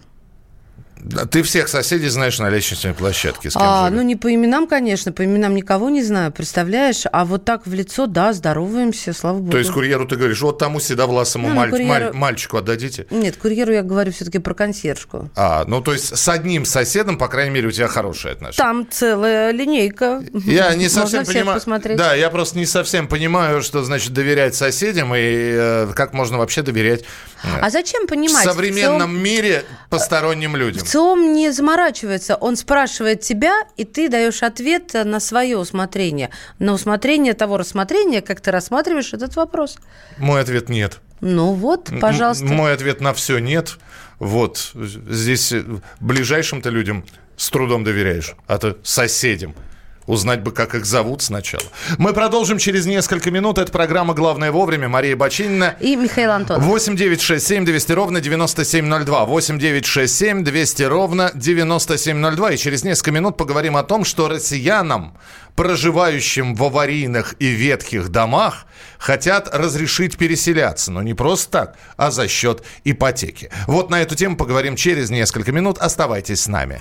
Да, 0.99 1.27
Ты 1.27 1.43
всех 1.43 1.69
соседей 1.69 2.09
знаешь 2.09 2.39
на 2.39 2.49
лестничной 2.51 2.95
площадке, 2.95 3.51
с 3.51 3.53
кем 3.53 3.63
А, 3.63 3.91
ну, 3.91 4.03
не 4.03 4.17
по 4.17 4.35
именам, 4.35 4.67
конечно, 4.67 5.13
по 5.13 5.25
именам 5.25 5.55
никого 5.55 5.91
не 5.91 6.03
знаю, 6.03 6.33
представляешь? 6.33 7.03
А 7.13 7.25
вот 7.25 7.45
так 7.45 7.67
в 7.67 7.75
лицо, 7.75 8.07
да, 8.07 8.33
здороваемся, 8.33 9.13
слава 9.13 9.39
богу. 9.39 9.51
То 9.53 9.59
есть 9.59 9.71
курьеру 9.71 10.07
ты 10.07 10.17
говоришь, 10.17 10.41
вот 10.41 10.59
тому 10.59 10.81
седовласому 10.81 11.49
Ну, 11.49 11.55
ну, 11.55 11.61
маль- 11.61 11.71
курьеру- 11.71 11.87
маль- 11.87 12.13
мальчику 12.13 12.57
отдадите? 12.57 13.07
Нет, 13.11 13.37
курьеру 13.37 13.73
я 13.73 13.83
говорю 13.83 14.11
все-таки 14.13 14.39
про 14.39 14.55
консьержку. 14.55 15.31
А, 15.37 15.65
ну 15.67 15.81
то 15.83 15.93
есть 15.93 16.17
с 16.17 16.29
одним 16.29 16.65
соседом, 16.65 17.19
по 17.19 17.29
крайней 17.29 17.51
мере, 17.51 17.69
у 17.69 17.73
тебя 17.73 17.89
хорошие 17.89 18.33
отношения. 18.33 18.57
Там 18.67 18.87
целая 18.91 19.51
линейка. 19.51 20.25
Я 20.45 20.75
не 20.75 20.89
совсем 20.89 21.25
понимаю. 21.25 21.59
посмотреть. 21.59 21.99
Да, 21.99 22.15
я 22.15 22.31
просто 22.31 22.59
не 22.59 22.67
совсем 22.67 23.07
понимаю, 23.07 23.61
что 23.63 23.85
значит 23.85 24.13
доверять 24.13 24.55
соседям 24.55 25.15
и 25.15 25.19
э, 25.21 25.93
как 25.95 26.15
можно 26.15 26.39
вообще 26.39 26.63
доверять 26.63 27.03
э, 27.45 27.49
А 27.61 27.69
зачем 27.71 28.07
понимать? 28.07 28.45
в 28.47 28.49
в 28.49 28.53
современном 28.53 29.11
целом- 29.11 29.23
мире 29.23 29.65
посторонним 29.91 30.57
людям. 30.57 30.86
ВЦИОМ 30.87 31.33
не 31.33 31.51
заморачивается. 31.51 32.37
Он 32.37 32.57
спрашивает 32.57 33.21
тебя, 33.21 33.65
и 33.77 33.85
ты 33.85 34.09
даешь 34.09 34.43
ответ 34.43 34.93
на 34.95 35.21
свое 35.21 35.59
усмотрение. 35.59 36.31
На 36.59 36.73
усмотрение 36.73 37.35
того 37.35 37.57
рассмотрения, 37.59 38.23
как 38.23 38.41
ты 38.41 38.51
рассматриваешь 38.51 39.13
этот 39.13 39.37
вопрос. 39.37 39.79
Мой 40.19 40.41
ответ 40.41 40.69
нет. 40.69 41.01
Ну 41.21 41.53
вот, 41.53 41.91
пожалуйста. 42.01 42.45
М- 42.45 42.55
Мой 42.55 42.73
ответ 42.73 43.01
на 43.01 43.13
все 43.15 43.39
нет. 43.39 43.79
Вот. 44.19 44.73
Здесь 44.75 45.53
э, 45.53 45.65
ближайшим-то 46.01 46.71
людям 46.71 47.05
с 47.37 47.51
трудом 47.51 47.85
доверяешь, 47.85 48.35
а 48.47 48.59
то 48.59 48.79
соседям. 48.83 49.55
Узнать 50.07 50.43
бы, 50.43 50.53
как 50.53 50.75
их 50.75 50.87
зовут 50.87 51.23
сначала. 51.23 51.65
Мы 51.99 52.13
продолжим 52.13 52.59
через 52.59 52.87
несколько 52.87 53.33
минут. 53.33 53.59
Это 53.59 53.73
программа 53.73 54.15
«Главное 54.15 54.53
вовремя». 54.53 54.89
Мария 54.89 55.17
Бочинина. 55.17 55.77
И 55.81 55.97
Михаил 55.97 56.31
Антонов. 56.31 56.63
8 56.63 56.97
9 56.97 57.21
6 57.21 57.45
7 57.45 57.65
200 57.65 57.93
ровно 57.93 58.21
9702. 58.21 59.25
8 59.25 59.59
9 59.59 59.87
6 59.87 60.15
7 60.15 60.45
200 60.45 60.83
ровно 60.85 61.33
9702. 61.35 62.53
И 62.53 62.57
через 62.57 62.85
несколько 62.85 63.11
минут 63.11 63.37
поговорим 63.37 63.77
о 63.77 63.83
том, 63.83 64.05
что 64.05 64.29
россиянам, 64.29 65.19
проживающим 65.57 66.55
в 66.55 66.63
аварийных 66.63 67.35
и 67.41 67.49
ветхих 67.49 68.11
домах, 68.11 68.67
хотят 68.99 69.53
разрешить 69.53 70.17
переселяться. 70.17 70.93
Но 70.93 71.03
не 71.03 71.15
просто 71.15 71.51
так, 71.51 71.77
а 71.97 72.13
за 72.13 72.29
счет 72.29 72.63
ипотеки. 72.85 73.51
Вот 73.67 73.91
на 73.91 74.01
эту 74.01 74.15
тему 74.15 74.37
поговорим 74.37 74.77
через 74.77 75.11
несколько 75.11 75.51
минут. 75.51 75.79
Оставайтесь 75.79 76.43
с 76.43 76.47
нами. 76.47 76.81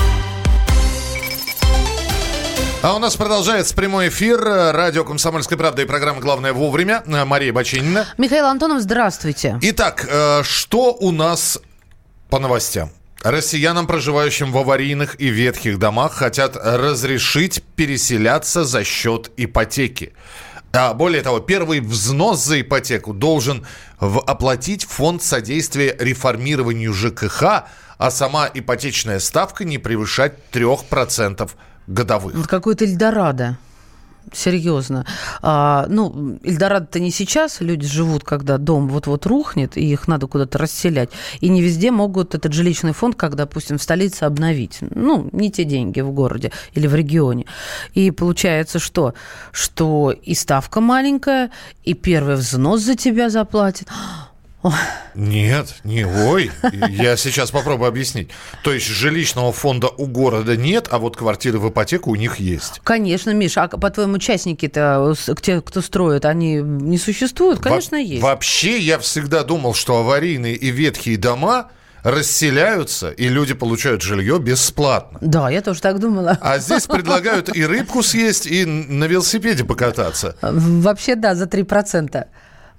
А 2.83 2.95
у 2.95 2.99
нас 2.99 3.15
продолжается 3.15 3.75
прямой 3.75 4.07
эфир. 4.09 4.39
Радио 4.41 5.03
«Комсомольская 5.03 5.55
правда» 5.57 5.83
и 5.83 5.85
программа 5.85 6.19
«Главное 6.19 6.51
вовремя». 6.51 7.03
Мария 7.05 7.53
Бочинина. 7.53 8.07
Михаил 8.17 8.47
Антонов, 8.47 8.81
здравствуйте. 8.81 9.59
Итак, 9.61 10.07
э, 10.09 10.41
что 10.43 10.91
у 10.99 11.11
нас 11.11 11.59
по 12.31 12.39
новостям? 12.39 12.89
Россиянам, 13.21 13.85
проживающим 13.85 14.51
в 14.51 14.57
аварийных 14.57 15.21
и 15.21 15.27
ветхих 15.27 15.77
домах, 15.77 16.13
хотят 16.13 16.55
разрешить 16.55 17.61
переселяться 17.75 18.63
за 18.63 18.83
счет 18.83 19.29
ипотеки. 19.37 20.13
А 20.73 20.95
более 20.95 21.21
того, 21.21 21.39
первый 21.39 21.81
взнос 21.81 22.43
за 22.43 22.61
ипотеку 22.61 23.13
должен 23.13 23.63
в- 23.99 24.21
оплатить 24.21 24.85
фонд 24.85 25.21
содействия 25.21 25.95
реформированию 25.99 26.93
ЖКХ, 26.93 27.43
а 27.99 28.09
сама 28.09 28.49
ипотечная 28.51 29.19
ставка 29.19 29.65
не 29.65 29.77
превышать 29.77 30.33
3% 30.51 31.47
годовых. 31.91 32.35
Вот 32.35 32.47
какой-то 32.47 32.85
Эльдорадо. 32.85 33.57
Серьезно. 34.33 35.05
А, 35.41 35.87
ну, 35.89 36.39
Эльдорадо-то 36.43 36.99
не 36.99 37.11
сейчас. 37.11 37.59
Люди 37.59 37.87
живут, 37.87 38.23
когда 38.23 38.57
дом 38.57 38.87
вот-вот 38.87 39.25
рухнет, 39.25 39.77
и 39.77 39.91
их 39.91 40.07
надо 40.07 40.27
куда-то 40.27 40.57
расселять. 40.57 41.09
И 41.41 41.49
не 41.49 41.61
везде 41.61 41.91
могут 41.91 42.35
этот 42.35 42.53
жилищный 42.53 42.93
фонд, 42.93 43.15
как, 43.15 43.35
допустим, 43.35 43.77
в 43.77 43.83
столице 43.83 44.23
обновить. 44.23 44.77
Ну, 44.81 45.27
не 45.33 45.51
те 45.51 45.63
деньги 45.65 46.01
в 46.01 46.11
городе 46.11 46.51
или 46.73 46.87
в 46.87 46.95
регионе. 46.95 47.45
И 47.93 48.11
получается 48.11 48.79
что? 48.79 49.15
Что 49.51 50.11
и 50.11 50.35
ставка 50.35 50.81
маленькая, 50.81 51.51
и 51.83 51.93
первый 51.93 52.35
взнос 52.35 52.81
за 52.81 52.95
тебя 52.95 53.29
заплатит. 53.29 53.87
Нет, 55.15 55.75
не 55.83 56.05
ой. 56.05 56.51
Я 56.89 57.17
сейчас 57.17 57.51
попробую 57.51 57.87
объяснить. 57.87 58.29
То 58.63 58.71
есть 58.73 58.85
жилищного 58.85 59.51
фонда 59.51 59.87
у 59.87 60.05
города 60.05 60.55
нет, 60.55 60.87
а 60.91 60.99
вот 60.99 61.17
квартиры 61.17 61.59
в 61.59 61.69
ипотеку 61.69 62.11
у 62.11 62.15
них 62.15 62.37
есть. 62.37 62.79
Конечно, 62.83 63.31
Миша, 63.31 63.63
а 63.63 63.67
по-твоему, 63.67 64.13
участники-то, 64.13 65.15
те, 65.41 65.61
кто 65.61 65.81
строят, 65.81 66.25
они 66.25 66.55
не 66.55 66.97
существуют? 66.97 67.59
Конечно, 67.59 67.97
Во- 67.97 68.03
есть. 68.03 68.21
Вообще, 68.21 68.77
я 68.79 68.99
всегда 68.99 69.43
думал, 69.43 69.73
что 69.73 69.97
аварийные 69.97 70.55
и 70.55 70.69
ветхие 70.69 71.17
дома 71.17 71.69
расселяются, 72.03 73.11
и 73.11 73.27
люди 73.27 73.53
получают 73.53 74.01
жилье 74.01 74.39
бесплатно. 74.39 75.19
Да, 75.21 75.49
я 75.49 75.61
тоже 75.61 75.81
так 75.81 75.99
думала. 75.99 76.37
А 76.41 76.57
здесь 76.57 76.87
предлагают 76.87 77.55
и 77.55 77.65
рыбку 77.65 78.01
съесть, 78.01 78.47
и 78.47 78.65
на 78.65 79.05
велосипеде 79.05 79.63
покататься. 79.63 80.35
Вообще, 80.41 81.15
да, 81.15 81.35
за 81.35 81.45
3%. 81.45 82.25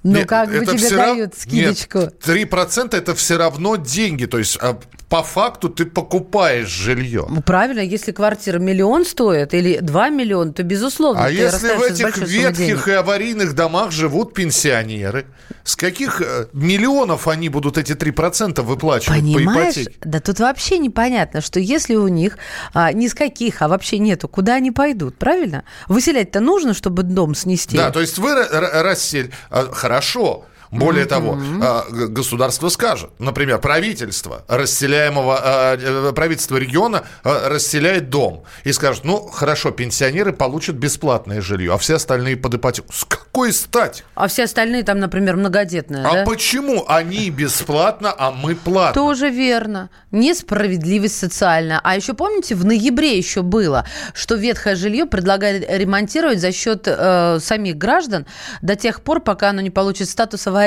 Ну, 0.03 0.17
Нет, 0.19 0.29
как 0.29 0.49
бы 0.51 0.67
тебе 0.67 0.91
дают 0.91 1.35
скидочку. 1.37 1.99
Нет, 2.01 2.15
3% 2.25 2.97
это 2.97 3.15
все 3.15 3.37
равно 3.37 3.77
деньги. 3.77 4.25
То 4.27 4.39
есть 4.39 4.59
а, 4.61 4.79
по 5.09 5.23
факту 5.23 5.69
ты 5.69 5.85
покупаешь 5.85 6.69
жилье. 6.69 7.27
Ну, 7.29 7.43
Правильно, 7.43 7.81
если 7.81 8.13
квартира 8.13 8.59
миллион 8.59 9.05
стоит 9.05 9.55
или 9.55 9.79
2 9.79 10.09
миллиона, 10.09 10.53
то, 10.53 10.63
безусловно, 10.63 11.25
А 11.25 11.29
ты 11.29 11.35
если 11.35 11.77
в 11.77 11.83
этих 11.83 12.17
ветхих 12.17 12.89
и 12.89 12.93
аварийных 12.93 13.55
домах 13.55 13.93
живут 13.93 14.35
пенсионеры, 14.35 15.27
с 15.65 15.77
каких 15.77 16.21
э, 16.21 16.47
миллионов 16.53 17.29
они 17.29 17.49
будут 17.49 17.79
эти 17.79 17.93
3% 17.93 18.63
выплачивать 18.63 19.19
по 19.19 19.23
Понимаешь? 19.23 19.75
ипотеке? 19.75 19.97
Да 20.01 20.19
тут 20.21 20.41
вообще 20.41 20.79
непонятно, 20.79 21.43
что 21.43 21.61
если 21.61 21.95
у 21.95 22.09
них 22.09 22.39
а, 22.75 22.93
ни 22.93 23.07
с 23.07 23.15
каких, 23.15 23.63
а 23.63 23.69
вообще 23.69 23.99
нету, 23.99 24.29
куда 24.29 24.55
они 24.55 24.71
пойдут, 24.71 25.17
правильно? 25.19 25.65
Выселять-то 25.89 26.41
нужно, 26.41 26.75
чтобы 26.75 27.03
дом 27.03 27.35
снести. 27.35 27.77
Да, 27.77 27.91
то 27.91 28.01
есть 28.01 28.19
вы 28.19 28.31
ра- 28.31 28.51
ра- 28.51 28.83
рассель... 28.83 29.31
а, 29.51 29.67
Хорошо. 29.93 30.47
Более 30.73 31.05
того, 31.05 31.39
а, 31.61 31.85
государство 31.91 32.71
скажет, 32.71 33.11
например, 33.19 33.59
правительство 33.59 34.43
расселяемого 34.49 35.39
а, 35.39 35.77
э, 35.77 36.13
правительство 36.15 36.57
региона 36.57 37.05
а, 37.23 37.51
расселяет 37.51 38.09
дом 38.09 38.45
и 38.65 38.73
скажет, 38.73 39.05
ну 39.05 39.21
хорошо, 39.29 39.71
пенсионеры 39.71 40.33
получат 40.33 40.77
бесплатное 40.77 41.43
жилье, 41.43 41.75
а 41.75 41.79
все 41.79 41.97
остальные 41.97 42.39
под 42.39 42.55
ипотеку. 42.55 42.91
С 42.91 43.05
какой 43.05 43.53
стати? 43.53 44.03
А 44.15 44.29
все 44.29 44.45
остальные 44.45 44.83
там, 44.85 44.99
например, 44.99 45.37
многодетные, 45.37 46.07
А 46.07 46.13
да? 46.13 46.25
почему 46.25 46.87
они 46.89 47.29
бесплатно, 47.29 48.15
а 48.17 48.31
мы 48.31 48.55
платно? 48.55 48.95
Тоже 48.95 49.29
верно. 49.29 49.91
Несправедливость 50.11 51.19
социальная. 51.19 51.81
А 51.85 51.97
еще 51.97 52.15
помните, 52.15 52.55
в 52.55 52.65
ноябре 52.65 53.19
еще 53.19 53.43
было, 53.43 53.87
что 54.15 54.37
ветхое 54.37 54.75
жилье 54.75 55.05
предлагали 55.05 55.67
ремонтировать 55.69 56.41
за 56.41 56.51
счет 56.51 56.85
э, 56.87 57.39
самих 57.41 57.77
граждан 57.77 58.25
до 58.63 58.75
тех 58.75 59.03
пор, 59.03 59.21
пока 59.21 59.51
оно 59.51 59.61
не 59.61 59.71
получит 59.71 60.09
статус 60.09 60.47
аварийного. 60.47 60.62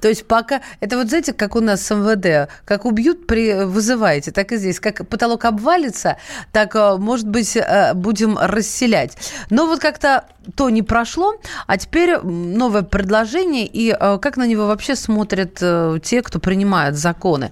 То 0.00 0.08
есть 0.08 0.26
пока... 0.26 0.60
Это 0.80 0.96
вот 0.96 1.08
знаете, 1.08 1.32
как 1.32 1.56
у 1.56 1.60
нас 1.60 1.82
с 1.82 1.94
МВД. 1.94 2.50
Как 2.64 2.84
убьют, 2.84 3.26
при... 3.26 3.64
вызываете, 3.64 4.30
так 4.32 4.52
и 4.52 4.56
здесь. 4.56 4.80
Как 4.80 5.06
потолок 5.08 5.44
обвалится, 5.44 6.16
так, 6.52 6.74
э, 6.74 6.96
может 6.96 7.28
быть, 7.28 7.56
э, 7.56 7.94
будем 7.94 8.38
расселять. 8.38 9.16
Но 9.50 9.66
вот 9.66 9.80
как-то 9.80 10.24
то 10.54 10.70
не 10.70 10.82
прошло, 10.82 11.34
а 11.66 11.76
теперь 11.76 12.18
новое 12.18 12.82
предложение, 12.82 13.66
и 13.66 13.90
э, 13.98 14.18
как 14.18 14.36
на 14.36 14.46
него 14.46 14.66
вообще 14.66 14.96
смотрят 14.96 15.58
э, 15.60 15.98
те, 16.02 16.22
кто 16.22 16.38
принимают 16.38 16.96
законы. 16.96 17.50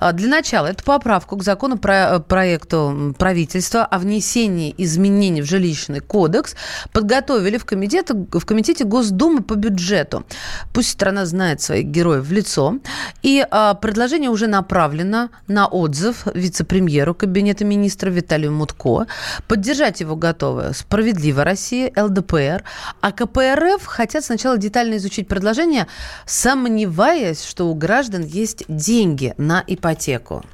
А, 0.00 0.12
Для 0.12 0.28
начала, 0.28 0.66
это 0.66 0.84
поправку 0.84 1.36
к 1.36 1.42
закону 1.42 1.78
про, 1.78 2.20
проекту 2.20 2.76
м, 2.76 3.14
правительства 3.14 3.84
о 3.84 3.98
внесении 3.98 4.74
изменений 4.78 5.42
в 5.42 5.46
жилищный 5.46 6.00
кодекс 6.00 6.54
подготовили 6.92 7.58
в 7.58 7.64
комитете, 7.64 8.14
в 8.14 8.44
комитете 8.44 8.84
Госдумы 8.84 9.42
по 9.42 9.54
бюджету. 9.54 10.24
Пусть 10.72 10.90
страна 10.90 11.26
знает 11.26 11.60
своих 11.60 11.86
героев 11.86 12.26
в 12.26 12.32
лицо. 12.32 12.76
И 13.22 13.46
а, 13.50 13.74
предложение 13.74 14.30
уже 14.30 14.46
направлено 14.46 15.30
на 15.48 15.66
отзыв 15.66 16.26
вице-премьеру 16.34 17.14
Кабинета 17.14 17.64
министров 17.64 18.14
Виталию 18.14 18.52
Мутко. 18.52 19.06
Поддержать 19.48 20.00
его 20.00 20.16
готовы 20.16 20.72
«Справедливая 20.74 21.44
Россия», 21.44 21.92
ЛДПР. 21.96 22.25
А 22.32 23.12
КПРФ 23.12 23.84
хотят 23.84 24.24
сначала 24.24 24.58
детально 24.58 24.96
изучить 24.96 25.28
предложение, 25.28 25.86
сомневаясь, 26.26 27.44
что 27.44 27.68
у 27.68 27.74
граждан 27.74 28.24
есть 28.24 28.64
деньги 28.68 29.34
на 29.36 29.62
ипотеку. 29.66 30.44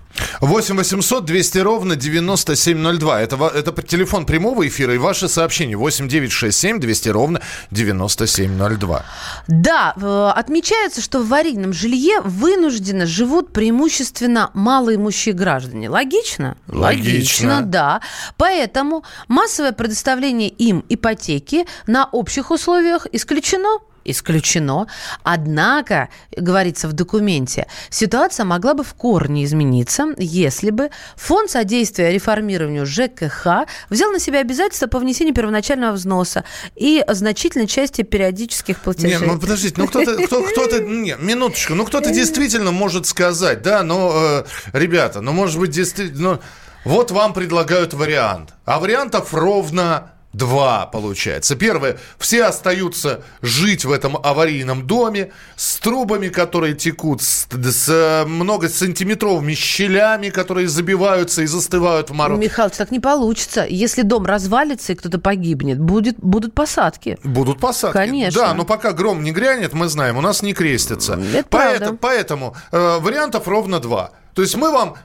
8 0.40 0.77
800 0.77 1.25
200 1.25 1.59
ровно 1.59 1.96
9702. 1.96 3.20
Это, 3.20 3.37
это 3.55 3.83
телефон 3.83 4.27
прямого 4.27 4.66
эфира 4.66 4.94
и 4.94 4.98
ваши 4.98 5.29
сообщения. 5.29 5.77
8 5.77 6.09
967 6.09 6.81
200 6.81 7.09
ровно 7.09 7.40
9702. 7.70 9.05
Да, 9.48 10.33
отмечается, 10.37 11.01
что 11.01 11.18
в 11.20 11.22
аварийном 11.22 11.72
жилье 11.72 12.20
вынужденно 12.22 13.07
живут 13.07 13.53
преимущественно 13.53 14.51
малоимущие 14.55 15.35
граждане. 15.35 15.88
Логично? 15.88 16.57
Логично. 16.68 17.62
да. 17.62 18.01
Поэтому 18.37 19.05
массовое 19.29 19.72
предоставление 19.72 20.48
им 20.48 20.85
ипотеки 20.88 21.66
на 21.87 22.07
общих 22.07 22.51
условиях 22.51 23.07
исключено. 23.12 23.79
Исключено. 24.04 24.86
Однако, 25.22 26.08
говорится 26.36 26.88
в 26.88 26.92
документе, 26.92 27.66
ситуация 27.90 28.44
могла 28.44 28.74
бы 28.74 28.84
в 28.84 28.94
корне 28.94 29.44
измениться, 29.44 30.06
если 30.18 30.70
бы 30.70 30.90
Фонд 31.16 31.50
содействия 31.50 32.10
реформированию 32.12 32.86
ЖКХ 32.86 33.66
взял 33.90 34.10
на 34.10 34.18
себя 34.18 34.40
обязательства 34.40 34.86
по 34.86 34.98
внесению 34.98 35.34
первоначального 35.34 35.92
взноса 35.92 36.44
и 36.76 37.04
значительной 37.08 37.66
части 37.66 38.02
периодических 38.02 38.78
платежей. 38.80 39.18
Не, 39.18 39.26
ну 39.26 39.38
подождите, 39.38 39.74
ну 39.76 39.86
кто-то, 39.86 40.16
кто, 40.26 40.42
кто-то, 40.42 40.82
не, 40.82 41.16
минуточку, 41.18 41.74
ну 41.74 41.84
кто-то 41.84 42.10
действительно 42.10 42.72
может 42.72 43.06
сказать, 43.06 43.62
да, 43.62 43.82
но, 43.82 44.12
э, 44.14 44.44
ребята, 44.72 45.20
ну 45.20 45.32
может 45.32 45.58
быть 45.58 45.70
действительно, 45.70 46.32
ну, 46.32 46.38
вот 46.84 47.10
вам 47.10 47.32
предлагают 47.32 47.94
вариант, 47.94 48.54
а 48.64 48.80
вариантов 48.80 49.32
ровно 49.32 50.12
Два, 50.32 50.86
получается. 50.86 51.56
Первое, 51.56 51.98
все 52.18 52.44
остаются 52.44 53.22
жить 53.42 53.84
в 53.84 53.92
этом 53.92 54.16
аварийном 54.16 54.86
доме 54.86 55.30
с 55.56 55.76
трубами, 55.76 56.28
которые 56.28 56.74
текут, 56.74 57.20
с, 57.22 57.46
с 57.50 57.88
э, 57.88 58.24
много 58.26 58.70
сантиметровыми 58.70 59.52
щелями, 59.52 60.30
которые 60.30 60.68
забиваются 60.68 61.42
и 61.42 61.46
застывают 61.46 62.08
в 62.08 62.14
мороз. 62.14 62.38
Михалыч, 62.38 62.74
так 62.74 62.90
не 62.90 63.00
получится. 63.00 63.66
Если 63.68 64.02
дом 64.02 64.24
развалится 64.24 64.92
и 64.92 64.96
кто-то 64.96 65.18
погибнет, 65.18 65.78
будет, 65.78 66.16
будут 66.18 66.54
посадки. 66.54 67.18
Будут 67.24 67.60
посадки. 67.60 67.92
Конечно. 67.92 68.40
Да, 68.40 68.54
но 68.54 68.64
пока 68.64 68.92
гром 68.92 69.22
не 69.22 69.32
грянет, 69.32 69.74
мы 69.74 69.88
знаем, 69.88 70.16
у 70.16 70.22
нас 70.22 70.42
не 70.42 70.54
крестится. 70.54 71.20
Это 71.34 71.46
поэтому 71.50 71.98
правда. 71.98 71.98
поэтому 72.00 72.56
э, 72.72 72.98
вариантов 73.00 73.46
ровно 73.48 73.80
два. 73.80 74.12
То 74.34 74.40
есть 74.40 74.56
мы 74.56 74.72
вам, 74.72 74.96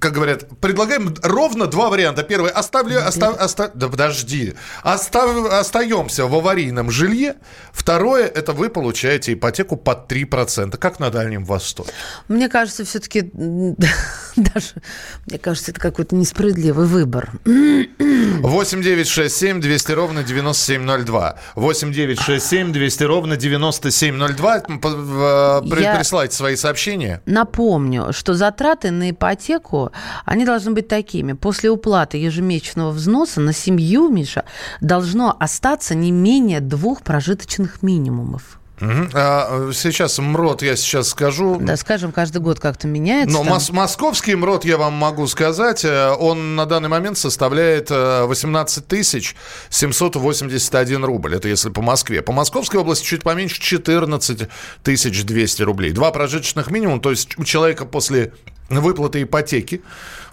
как 0.00 0.12
говорят, 0.12 0.44
предлагаем 0.60 1.14
ровно 1.22 1.66
два 1.66 1.88
варианта. 1.90 2.22
Первый, 2.22 2.50
оставлю, 2.50 2.98
оста- 3.06 3.30
оста- 3.44 3.70
да 3.74 3.88
подожди, 3.88 4.54
Остав- 4.82 5.50
остаемся 5.52 6.26
в 6.26 6.34
аварийном 6.34 6.90
жилье. 6.90 7.34
Второе, 7.72 8.26
это 8.26 8.52
вы 8.52 8.68
получаете 8.68 9.32
ипотеку 9.32 9.76
под 9.76 10.06
3%, 10.10 10.76
как 10.78 10.98
на 11.00 11.10
Дальнем 11.10 11.44
Востоке. 11.44 11.90
Мне 12.28 12.48
кажется, 12.48 12.84
все-таки 12.84 13.30
даже, 14.36 14.74
мне 15.26 15.38
кажется, 15.38 15.70
это 15.70 15.80
какой-то 15.80 16.14
несправедливый 16.16 16.86
выбор. 16.86 17.30
8 17.44 18.82
9 18.82 19.08
6 19.08 19.36
7 19.36 19.60
200 19.60 19.92
ровно 19.92 20.22
9702. 20.22 21.38
8 21.54 21.92
9 21.92 22.20
6 22.20 22.46
7 22.46 22.72
200 22.72 23.02
ровно 23.04 23.36
9702. 23.36 24.60
П- 24.60 24.78
в- 24.88 25.62
при- 25.70 25.82
Я- 25.82 25.96
Присылайте 25.96 26.36
свои 26.36 26.56
сообщения. 26.56 27.22
Напомню, 27.26 28.12
что 28.12 28.34
затраты 28.34 28.90
на 28.90 29.10
ипотеку, 29.10 29.61
они 30.24 30.44
должны 30.44 30.72
быть 30.72 30.88
такими. 30.88 31.32
После 31.32 31.70
уплаты 31.70 32.18
ежемесячного 32.18 32.90
взноса 32.90 33.40
на 33.40 33.52
семью, 33.52 34.08
Миша, 34.08 34.44
должно 34.80 35.36
остаться 35.38 35.94
не 35.94 36.10
менее 36.10 36.60
двух 36.60 37.02
прожиточных 37.02 37.82
минимумов. 37.82 38.58
А, 38.80 39.68
э, 39.68 39.72
сейчас 39.74 40.18
МРОД 40.18 40.62
я 40.62 40.76
сейчас 40.76 41.10
скажу. 41.10 41.58
Да, 41.60 41.76
скажем, 41.76 42.10
каждый 42.10 42.40
год 42.40 42.58
как-то 42.58 42.88
меняется. 42.88 43.36
Но 43.36 43.44
там. 43.44 43.52
мос- 43.54 43.72
московский 43.72 44.34
МРОД, 44.34 44.64
я 44.64 44.76
вам 44.76 44.94
могу 44.94 45.26
сказать, 45.28 45.84
э, 45.84 46.10
он 46.10 46.56
на 46.56 46.66
данный 46.66 46.88
момент 46.88 47.16
составляет 47.18 47.90
э, 47.90 48.24
18 48.24 48.86
тысяч 48.86 49.36
781 49.70 51.04
рубль. 51.04 51.36
Это 51.36 51.48
если 51.48 51.70
по 51.70 51.82
Москве. 51.82 52.22
По 52.22 52.32
Московской 52.32 52.80
области 52.80 53.04
чуть 53.04 53.22
поменьше 53.22 53.60
14 53.60 54.48
тысяч 54.82 55.24
200 55.24 55.62
рублей. 55.62 55.92
Два 55.92 56.10
прожиточных 56.10 56.70
минимум, 56.70 57.00
то 57.00 57.10
есть 57.10 57.38
у 57.38 57.44
человека 57.44 57.84
после 57.84 58.32
выплаты 58.68 59.22
ипотеки, 59.22 59.82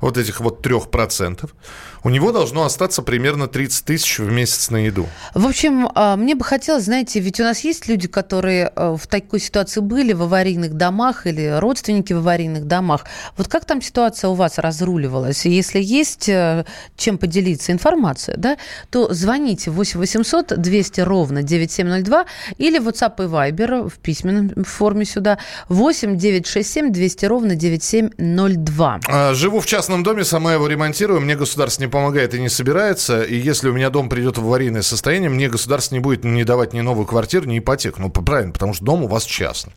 вот 0.01 0.17
этих 0.17 0.39
вот 0.39 0.65
3%, 0.65 1.49
у 2.03 2.09
него 2.09 2.31
должно 2.31 2.63
остаться 2.63 3.01
примерно 3.01 3.47
30 3.47 3.85
тысяч 3.85 4.19
в 4.19 4.31
месяц 4.31 4.69
на 4.69 4.77
еду. 4.77 5.07
В 5.33 5.45
общем, 5.45 5.89
а, 5.95 6.15
мне 6.15 6.35
бы 6.35 6.43
хотелось, 6.45 6.85
знаете, 6.85 7.19
ведь 7.19 7.39
у 7.39 7.43
нас 7.43 7.59
есть 7.61 7.87
люди, 7.87 8.07
которые 8.07 8.71
э, 8.75 8.95
в 8.97 9.07
такой 9.07 9.39
ситуации 9.39 9.81
были 9.81 10.13
в 10.13 10.23
аварийных 10.23 10.73
домах 10.73 11.27
или 11.27 11.59
родственники 11.59 12.13
в 12.13 12.19
аварийных 12.19 12.65
домах. 12.65 13.05
Вот 13.37 13.47
как 13.47 13.65
там 13.65 13.81
ситуация 13.81 14.29
у 14.29 14.33
вас 14.33 14.57
разруливалась? 14.57 15.45
Если 15.45 15.81
есть 15.81 16.29
э, 16.29 16.65
чем 16.95 17.17
поделиться 17.17 17.71
информация, 17.71 18.37
да, 18.37 18.57
то 18.89 19.13
звоните 19.13 19.71
8 19.71 19.99
800 19.99 20.59
200 20.59 21.01
ровно 21.01 21.43
9702 21.43 22.25
или 22.57 22.79
WhatsApp 22.79 23.23
и 23.23 23.27
Viber 23.27 23.89
в 23.89 23.97
письменном 23.99 24.63
форме 24.63 25.05
сюда 25.05 25.39
8 25.67 26.17
967 26.17 26.91
200 26.91 27.25
ровно 27.25 27.55
9702. 27.55 28.99
А, 29.07 29.33
Живу 29.33 29.59
в 29.59 29.65
частном 29.65 29.88
доме, 30.03 30.23
сама 30.23 30.53
его 30.53 30.67
ремонтирую, 30.67 31.19
мне 31.21 31.35
государство 31.35 31.81
не 31.83 31.89
помогает 31.89 32.33
и 32.33 32.39
не 32.39 32.49
собирается, 32.49 33.21
и 33.23 33.35
если 33.35 33.69
у 33.69 33.73
меня 33.73 33.89
дом 33.89 34.09
придет 34.09 34.37
в 34.37 34.45
аварийное 34.45 34.81
состояние, 34.81 35.29
мне 35.29 35.49
государство 35.49 35.95
не 35.95 35.99
будет 35.99 36.23
не 36.23 36.43
давать 36.43 36.73
ни 36.73 36.81
новую 36.81 37.05
квартиру, 37.05 37.45
ни 37.45 37.59
ипотеку. 37.59 38.01
Ну, 38.01 38.09
правильно, 38.09 38.53
потому 38.53 38.73
что 38.73 38.85
дом 38.85 39.03
у 39.03 39.07
вас 39.07 39.23
частный. 39.23 39.73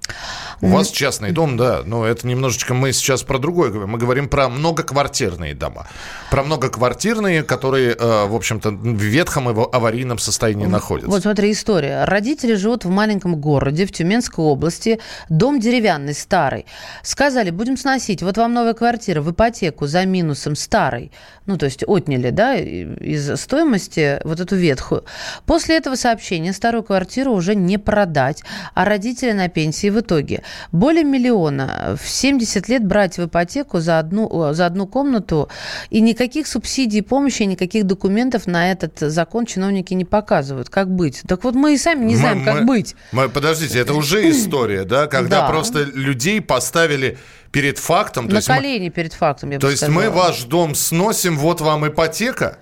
У 0.61 0.69
вас 0.69 0.91
частный 0.91 1.33
дом, 1.33 1.57
да, 1.57 1.83
но 1.85 2.05
это 2.07 2.27
немножечко 2.27 2.75
мы 2.75 2.93
сейчас 2.93 3.23
про 3.23 3.39
другое 3.39 3.71
говорим. 3.71 3.91
Мы 3.91 3.99
говорим 3.99 4.29
про 4.29 4.49
многоквартирные 4.49 5.55
дома. 5.55 5.89
Про 6.31 6.43
многоквартирные, 6.43 7.43
которые, 7.43 7.97
э, 7.99 8.27
в 8.27 8.35
общем-то, 8.35 8.71
в 8.71 9.01
ветхом 9.01 9.51
и 9.51 9.69
аварийном 9.73 10.19
состоянии 10.19 10.67
находятся. 10.67 11.11
Вот 11.11 11.23
смотри, 11.23 11.53
история. 11.53 12.05
Родители 12.05 12.55
живут 12.55 12.85
в 12.85 12.91
маленьком 12.91 13.37
городе, 13.37 13.87
в 13.87 13.93
Тюменской 13.93 14.45
области. 14.45 15.01
Дом 15.29 15.61
деревянный, 15.61 16.15
старый. 16.15 16.67
Сказали, 17.03 17.51
будем 17.51 17.77
сносить. 17.77 18.23
Вот 18.23 18.37
вам 18.37 18.55
новая 18.55 18.75
квартира 18.75 19.21
в 19.21 19.31
ипотеку 19.31 19.87
за 19.87 20.02
минусом 20.05 20.57
старой. 20.57 21.11
Ну, 21.47 21.57
то 21.57 21.67
есть 21.67 21.83
отняли, 21.87 22.31
да, 22.31 22.55
из 22.55 23.41
стоимости 23.41 24.21
вот 24.25 24.39
эту 24.41 24.55
ветхую. 24.57 25.05
После 25.45 25.77
этого 25.77 25.97
сообщения 25.97 26.53
старую 26.53 26.85
квартиру 26.85 27.33
уже 27.33 27.55
не 27.57 27.79
продать, 27.79 28.43
а 28.75 28.85
родители 28.85 29.33
на 29.33 29.49
пенсии 29.49 29.91
в 29.91 29.99
итоге. 30.01 30.43
Более 30.71 31.05
миллиона 31.05 31.97
в 32.01 32.09
70 32.09 32.69
лет 32.69 32.87
брать 32.87 33.19
в 33.19 33.27
ипотеку 33.27 33.81
за 33.81 33.99
одну, 33.99 34.53
за 34.53 34.67
одну 34.67 34.87
комнату, 34.87 35.49
и 35.91 36.01
никаких 36.01 36.47
субсидий, 36.47 37.03
помощи, 37.03 37.43
никаких 37.43 37.85
документов 37.87 38.47
на 38.47 38.71
этот 38.71 38.99
закон 39.01 39.47
чиновники 39.47 39.95
не 39.95 40.05
показывают. 40.05 40.69
Как 40.71 40.89
быть? 40.95 41.23
Так 41.27 41.43
вот 41.45 41.55
мы 41.55 41.75
и 41.75 41.79
сами 41.79 42.05
не 42.05 42.17
знаем, 42.17 42.39
Мы- 42.39 42.45
как 42.45 42.61
мы- 42.61 42.67
быть. 42.67 42.95
мы- 43.11 43.29
подождите, 43.29 43.81
это 43.81 43.95
уже 43.95 44.31
история, 44.31 44.85
да, 44.85 45.07
когда 45.09 45.41
Да. 45.41 45.49
просто 45.49 45.83
людей 45.83 46.41
поставили 46.41 47.19
перед 47.53 47.79
фактом. 47.79 48.27
то 48.27 48.33
На 48.33 48.39
есть 48.39 48.49
мы- 48.49 48.55
колени 48.57 48.89
перед 48.89 49.13
фактом, 49.13 49.51
я 49.51 49.59
бы 49.59 49.61
То 49.61 49.71
есть 49.71 49.87
мы 49.89 50.03
сказала. 50.05 50.25
ваш 50.27 50.43
дом 50.45 50.75
сносим, 50.75 51.39
вот 51.39 51.61
вам 51.61 51.87
ипотека. 51.87 52.59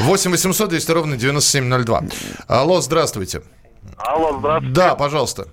8 0.00 0.30
800 0.30 0.68
200 0.68 0.90
ровно 0.92 1.16
9702. 1.16 2.04
Алло, 2.46 2.80
здравствуйте. 2.80 3.42
Алло, 3.96 4.36
здравствуйте. 4.38 4.74
Да, 4.74 4.94
пожалуйста. 4.94 5.48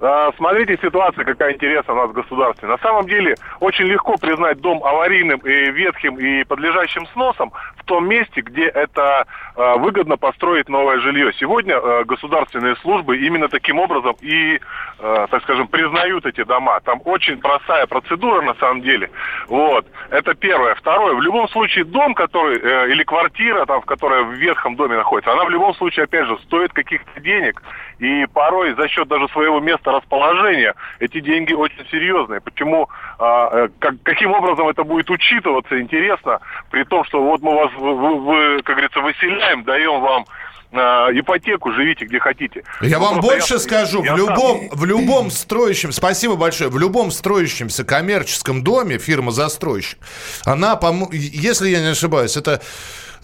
А, 0.00 0.32
Смотрите, 0.36 0.78
ситуация 0.82 1.24
какая 1.24 1.54
интересная 1.54 1.94
у 1.94 1.98
нас 1.98 2.10
в 2.10 2.12
государстве. 2.12 2.68
На 2.68 2.78
самом 2.78 3.06
деле, 3.06 3.34
очень 3.60 3.86
легко 3.86 4.16
признать 4.16 4.60
дом 4.60 4.82
аварийным 4.84 5.38
и 5.40 5.70
ветхим 5.70 6.16
и 6.16 6.44
подлежащим 6.44 7.06
сносом 7.08 7.52
в 7.76 7.84
том 7.84 8.08
месте, 8.08 8.40
где 8.40 8.66
это 8.66 9.26
а, 9.56 9.76
выгодно 9.76 10.16
построить 10.16 10.68
новое 10.68 10.98
жилье. 11.00 11.32
Сегодня 11.34 11.76
а, 11.76 12.04
государственные 12.04 12.76
службы 12.76 13.18
именно 13.18 13.48
таким 13.48 13.78
образом 13.78 14.16
и, 14.20 14.60
так 14.98 15.42
скажем, 15.42 15.68
признают 15.68 16.26
эти 16.26 16.42
дома. 16.44 16.80
Там 16.80 17.00
очень 17.04 17.38
простая 17.38 17.86
процедура 17.86 18.42
на 18.42 18.54
самом 18.54 18.82
деле. 18.82 19.10
Вот. 19.48 19.86
Это 20.10 20.34
первое. 20.34 20.74
Второе. 20.74 21.14
В 21.14 21.22
любом 21.22 21.48
случае 21.48 21.84
дом, 21.84 22.14
который, 22.14 22.58
э, 22.58 22.90
или 22.90 23.02
квартира, 23.04 23.64
там, 23.66 23.80
в 23.80 23.84
которой 23.84 24.24
в 24.24 24.32
ветхом 24.32 24.76
доме 24.76 24.96
находится, 24.96 25.32
она 25.32 25.44
в 25.44 25.50
любом 25.50 25.74
случае, 25.74 26.04
опять 26.04 26.26
же, 26.26 26.38
стоит 26.44 26.72
каких-то 26.72 27.20
денег. 27.20 27.62
И 27.98 28.26
порой 28.32 28.74
за 28.74 28.88
счет 28.88 29.08
даже 29.08 29.28
своего 29.28 29.60
места 29.60 29.87
расположения 29.92 30.74
эти 31.00 31.20
деньги 31.20 31.52
очень 31.52 31.84
серьезные. 31.90 32.40
Почему, 32.40 32.88
а, 33.18 33.50
э, 33.52 33.68
как, 33.78 33.94
каким 34.02 34.32
образом 34.32 34.68
это 34.68 34.84
будет 34.84 35.10
учитываться, 35.10 35.80
интересно, 35.80 36.40
при 36.70 36.84
том, 36.84 37.04
что 37.04 37.22
вот 37.22 37.40
мы 37.42 37.54
вас, 37.54 37.70
вы, 37.78 37.94
вы, 38.20 38.62
как 38.62 38.76
говорится, 38.76 39.00
выселяем, 39.00 39.64
даем 39.64 40.00
вам 40.00 40.24
э, 40.70 40.76
ипотеку, 41.18 41.72
живите 41.72 42.04
где 42.04 42.18
хотите. 42.18 42.62
Я 42.82 42.98
Ну, 42.98 43.06
вам 43.06 43.20
больше 43.20 43.54
я- 43.54 43.58
скажу, 43.60 44.04
я 44.04 44.14
в 44.14 44.18
сам- 44.18 44.28
любом, 44.28 44.68
в 44.70 44.84
любом 44.84 45.30
строящем, 45.30 45.92
спасибо 45.92 46.36
большое, 46.36 46.68
в 46.70 46.78
любом 46.78 47.10
строящемся 47.10 47.84
коммерческом 47.84 48.62
доме 48.62 48.98
фирма-застройщик, 48.98 49.98
она, 50.44 50.78
если 51.10 51.70
я 51.70 51.80
не 51.80 51.88
ошибаюсь, 51.92 52.36
это, 52.36 52.60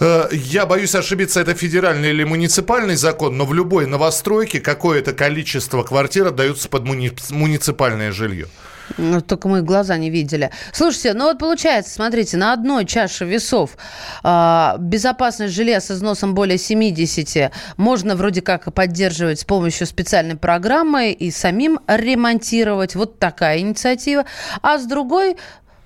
я 0.00 0.66
боюсь 0.66 0.94
ошибиться, 0.94 1.40
это 1.40 1.54
федеральный 1.54 2.10
или 2.10 2.24
муниципальный 2.24 2.96
закон, 2.96 3.36
но 3.36 3.44
в 3.44 3.54
любой 3.54 3.86
новостройке 3.86 4.60
какое-то 4.60 5.12
количество 5.12 5.82
квартир 5.82 6.28
отдаются 6.28 6.68
под 6.68 6.84
муни- 6.84 7.12
муниципальное 7.30 8.12
жилье. 8.12 8.46
Ну, 8.98 9.20
только 9.20 9.48
мы 9.48 9.62
глаза 9.62 9.96
не 9.96 10.10
видели. 10.10 10.50
Слушайте, 10.72 11.14
ну 11.14 11.24
вот 11.24 11.38
получается, 11.38 11.92
смотрите, 11.92 12.36
на 12.36 12.52
одной 12.52 12.84
чаше 12.84 13.24
весов 13.24 13.76
а, 14.22 14.76
безопасность 14.78 15.54
жилья 15.54 15.80
с 15.80 15.90
износом 15.90 16.34
более 16.34 16.58
70 16.58 17.52
можно 17.76 18.14
вроде 18.16 18.42
как 18.42 18.72
поддерживать 18.74 19.40
с 19.40 19.44
помощью 19.44 19.86
специальной 19.86 20.36
программы 20.36 21.12
и 21.12 21.30
самим 21.30 21.80
ремонтировать. 21.86 22.94
Вот 22.94 23.18
такая 23.18 23.58
инициатива. 23.58 24.26
А 24.62 24.78
с 24.78 24.84
другой 24.84 25.36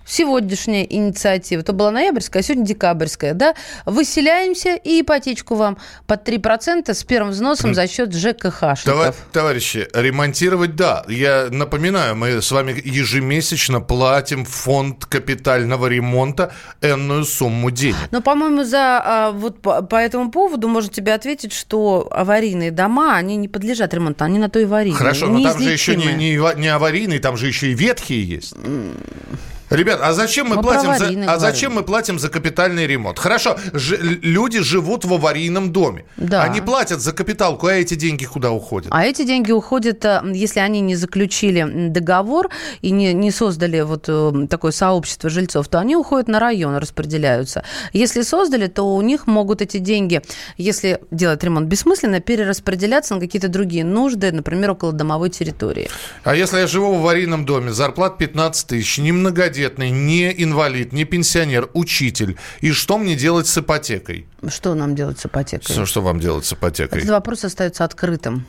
сегодняшняя 0.09 0.85
инициатива, 0.85 1.63
то 1.63 1.73
была 1.73 1.91
ноябрьская, 1.91 2.41
а 2.41 2.45
сегодня 2.45 2.65
декабрьская, 2.65 3.35
да, 3.35 3.55
выселяемся 3.85 4.75
и 4.75 5.03
ипотечку 5.03 5.55
вам 5.55 5.79
под 6.07 6.27
3% 6.27 6.93
с 6.93 7.05
первым 7.05 7.33
взносом 7.33 7.75
за 7.75 7.87
счет 7.87 8.15
ЖКХшников. 8.15 8.83
Това- 8.85 9.15
товарищи, 9.33 9.87
ремонтировать, 9.93 10.75
да. 10.77 11.05
Я 11.09 11.49
напоминаю, 11.51 12.17
мы 12.17 12.41
с 12.41 12.51
вами 12.51 12.81
ежемесячно 12.85 13.81
платим 13.81 14.45
в 14.45 14.49
фонд 14.49 15.05
капитального 15.05 15.87
ремонта 15.87 16.53
энную 16.81 17.25
сумму 17.25 17.71
денег. 17.71 17.97
Но, 18.11 18.23
по-моему, 18.23 18.65
за 18.65 19.03
а, 19.05 19.31
вот 19.33 19.61
по, 19.61 19.83
по 19.83 19.97
этому 19.97 20.31
поводу 20.31 20.69
можно 20.69 20.91
тебе 20.93 21.15
ответить, 21.15 21.53
что 21.53 22.09
аварийные 22.11 22.71
дома, 22.71 23.17
они 23.17 23.37
не 23.37 23.49
подлежат 23.49 23.93
ремонту, 23.95 24.25
они 24.25 24.39
на 24.39 24.49
то 24.49 24.59
и 24.59 24.65
аварийные. 24.65 24.99
Хорошо, 24.99 25.27
но 25.27 25.43
там 25.43 25.61
же 25.61 25.71
еще 25.71 25.97
не, 25.97 26.13
не, 26.15 26.61
не 26.61 26.69
аварийный, 26.69 27.19
там 27.19 27.37
же 27.37 27.47
еще 27.47 27.69
и 27.71 27.75
ветхие 27.75 28.25
есть. 28.25 28.55
Ребят, 29.71 30.01
а 30.03 30.13
зачем 30.13 30.49
мы 30.49 30.57
Мы 30.57 30.63
платим 30.63 30.97
за, 30.97 31.33
а 31.33 31.39
зачем 31.39 31.75
мы 31.75 31.83
платим 31.83 32.19
за 32.19 32.29
капитальный 32.29 32.87
ремонт? 32.87 33.19
Хорошо, 33.19 33.59
ж- 33.75 33.99
люди 34.01 34.61
живут 34.61 35.05
в 35.05 35.13
аварийном 35.13 35.73
доме. 35.73 36.05
Да. 36.17 36.43
Они 36.43 36.61
платят 36.61 37.01
за 37.01 37.13
капиталку, 37.13 37.67
а 37.67 37.75
эти 37.75 37.95
деньги 37.95 38.25
куда 38.25 38.51
уходят? 38.51 38.89
А 38.91 39.05
эти 39.05 39.25
деньги 39.25 39.53
уходят, 39.53 40.05
а, 40.05 40.25
если 40.33 40.61
они 40.61 40.81
не 40.81 40.97
заключили 40.97 41.89
договор 41.89 42.49
и 42.81 42.91
не, 42.91 43.13
не 43.13 43.31
создали 43.31 43.81
вот 43.83 44.05
э, 44.09 44.47
такое 44.49 44.73
сообщество 44.73 45.29
жильцов, 45.29 45.69
то 45.69 45.79
они 45.79 45.97
уходят 45.97 46.29
на 46.29 46.41
район, 46.41 46.77
распределяются. 46.77 47.63
Если 47.93 48.23
создали, 48.23 48.69
то 48.69 48.95
у 48.95 49.03
них 49.03 49.27
могут 49.27 49.61
эти 49.61 49.79
деньги, 49.79 50.23
если 50.57 51.01
делать 51.11 51.43
ремонт 51.45 51.69
бессмысленно, 51.69 52.21
перераспределяться 52.21 53.15
на 53.15 53.21
какие-то 53.21 53.49
другие 53.49 53.85
нужды, 53.85 54.33
например, 54.33 54.71
около 54.71 54.93
домовой 54.93 55.31
территории. 55.31 55.91
А 56.25 56.35
если 56.35 56.59
я 56.59 56.67
живу 56.67 56.95
в 56.95 57.01
аварийном 57.01 57.45
доме, 57.45 57.73
зарплат 57.73 58.19
15 58.19 58.67
тысяч, 58.67 58.99
не 58.99 59.13
многодетный, 59.59 59.91
не 59.91 60.31
инвалид, 60.43 60.93
не 60.93 61.05
пенсионер, 61.05 61.69
учитель, 61.75 62.37
и 62.61 62.73
что 62.73 62.99
мне 62.99 63.15
делать 63.17 63.47
с 63.47 63.59
ипотекой? 63.59 64.27
Что 64.49 64.75
нам 64.75 64.95
делать 64.95 65.19
с 65.19 65.27
ипотекой? 65.27 65.75
Что, 65.75 65.87
что 65.87 66.01
вам 66.01 66.21
делать 66.21 66.45
с 66.45 66.53
ипотекой? 66.53 66.99
Этот 66.99 67.11
вопрос 67.11 67.45
остается 67.45 67.85
открытым. 67.85 68.45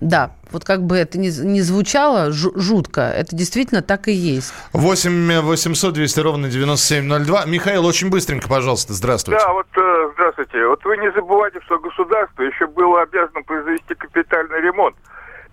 Да, 0.00 0.30
вот 0.52 0.64
как 0.64 0.82
бы 0.84 0.96
это 0.96 1.18
ни, 1.18 1.28
не 1.28 1.60
звучало 1.62 2.30
жу- 2.30 2.56
жутко, 2.58 3.00
это 3.02 3.34
действительно 3.36 3.82
так 3.82 4.08
и 4.08 4.12
есть. 4.12 4.52
8 4.72 5.40
800 5.40 5.92
200 5.94 6.20
ровно 6.20 6.48
9702. 6.48 7.44
Михаил, 7.46 7.84
очень 7.84 8.08
быстренько, 8.08 8.48
пожалуйста, 8.48 8.94
здравствуйте. 8.94 9.40
Да, 9.44 9.52
вот 9.52 9.66
э, 9.76 10.10
здравствуйте. 10.14 10.66
Вот 10.66 10.84
вы 10.84 10.96
не 10.96 11.12
забывайте, 11.12 11.58
что 11.66 11.78
государство 11.80 12.42
еще 12.42 12.66
было 12.68 13.02
обязано 13.02 13.42
произвести 13.42 13.94
капитальный 13.94 14.60
ремонт 14.62 14.96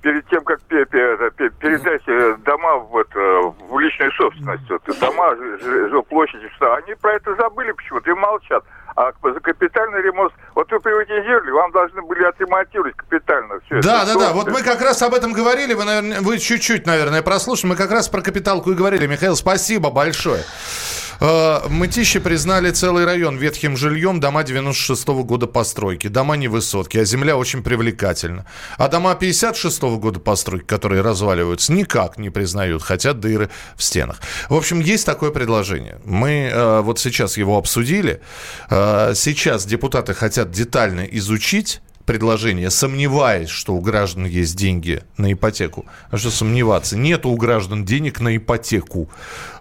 перед 0.02 0.28
тем, 0.30 0.44
как 0.44 0.62
передать 0.62 2.02
э, 2.08 2.36
дома 2.46 2.76
в, 2.78 2.98
это, 2.98 3.20
в 3.70 3.80
личную 3.80 4.12
собственность. 4.14 4.70
Вот, 4.70 4.82
дома, 5.00 5.36
жилплощади, 5.90 6.50
что 6.56 6.76
они 6.76 6.94
про 6.96 7.14
это 7.16 7.36
забыли 7.36 7.72
почему-то 7.72 8.10
и 8.12 8.14
молчат. 8.14 8.64
А 8.96 9.12
за 9.22 9.40
капитальный 9.40 10.02
ремонт, 10.02 10.34
вот 10.56 10.72
вы 10.72 10.80
приватизировали, 10.80 11.52
вам 11.52 11.72
должны 11.72 12.02
были 12.02 12.24
отремонтировать 12.24 12.96
капитально 12.96 13.60
все 13.66 13.80
Да, 13.82 14.02
это. 14.04 14.14
да, 14.14 14.20
да. 14.20 14.34
Вот 14.34 14.48
мы 14.48 14.64
как 14.64 14.82
раз 14.82 15.02
об 15.04 15.14
этом 15.14 15.34
говорили. 15.34 15.76
Вы, 15.76 15.84
наверное, 15.86 16.22
вы 16.22 16.40
чуть-чуть, 16.40 16.88
наверное, 16.88 17.22
прослушали. 17.22 17.72
Мы 17.72 17.76
как 17.76 17.92
раз 17.92 18.10
про 18.10 18.22
капиталку 18.22 18.72
и 18.72 18.74
говорили. 18.74 19.06
Михаил, 19.06 19.36
спасибо 19.36 19.92
большое. 19.92 20.42
Э, 21.20 21.68
Мытищи 21.70 22.20
признали 22.20 22.72
целый 22.72 23.06
район 23.06 23.38
ветхим 23.38 23.78
жильем, 23.78 24.20
дома 24.20 24.44
96 24.44 25.08
года 25.24 25.48
постройки. 25.48 26.08
Дома 26.08 26.38
не 26.38 26.48
высотки, 26.48 26.98
а 26.98 27.06
земля 27.06 27.38
очень 27.38 27.64
привлекательна. 27.64 28.46
А 28.78 28.88
дома 28.88 29.16
56 29.16 29.82
года 30.00 30.20
постройки, 30.20 30.66
которые 30.66 31.02
разваливаются, 31.02 31.74
никак 31.74 32.18
не 32.18 32.30
признают, 32.30 32.84
хотя 32.84 33.14
дыры 33.14 33.50
в 33.76 33.84
стенах. 33.84 34.20
В 34.50 34.56
общем, 34.56 34.80
есть 34.80 35.06
такое 35.06 35.32
предложение. 35.32 36.00
Мы 36.06 36.50
э, 36.52 36.82
вот 36.82 37.00
сейчас 37.00 37.38
его 37.38 37.58
обсудили. 37.58 38.22
Э, 38.70 39.14
сейчас 39.16 39.66
депутаты 39.66 40.14
хотят 40.14 40.52
детально 40.52 41.02
изучить 41.02 41.82
предложение, 42.08 42.72
сомневаясь, 42.72 43.50
что 43.50 43.76
у 43.76 43.82
граждан 43.82 44.26
есть 44.26 44.56
деньги 44.56 45.04
на 45.18 45.34
ипотеку. 45.34 45.86
А 46.10 46.18
что 46.18 46.32
сомневаться? 46.32 46.98
Нет 46.98 47.26
у 47.26 47.36
граждан 47.36 47.84
денег 47.84 48.22
на 48.22 48.36
ипотеку. 48.36 49.10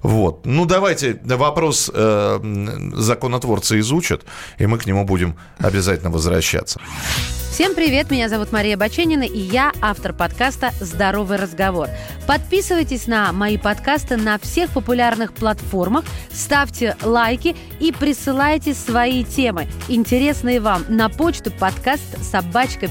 Вот. 0.07 0.47
Ну, 0.47 0.67
давайте 0.67 1.19
вопрос 1.25 1.91
э, 1.93 2.39
законотворцы 2.95 3.81
изучат, 3.81 4.23
и 4.57 4.67
мы 4.67 4.79
к 4.79 4.87
нему 4.87 5.05
будем 5.05 5.37
обязательно 5.59 6.11
возвращаться. 6.11 6.81
Всем 7.51 7.75
привет, 7.75 8.13
меня 8.13 8.29
зовут 8.29 8.53
Мария 8.53 8.77
Баченина, 8.77 9.25
и 9.25 9.39
я 9.39 9.73
автор 9.81 10.13
подкаста 10.13 10.71
«Здоровый 10.79 11.39
разговор». 11.39 11.89
Подписывайтесь 12.25 13.09
на 13.09 13.33
мои 13.33 13.59
подкасты 13.59 14.17
на 14.17 14.39
всех 14.39 14.71
популярных 14.71 15.33
платформах, 15.33 16.05
ставьте 16.31 16.97
лайки 17.03 17.57
и 17.81 17.91
присылайте 17.91 18.75
свои 18.75 19.25
темы, 19.25 19.67
интересные 19.89 20.61
вам, 20.61 20.85
на 20.89 21.09
почту 21.09 21.51
подкаст 21.51 22.23
собачка 22.23 22.87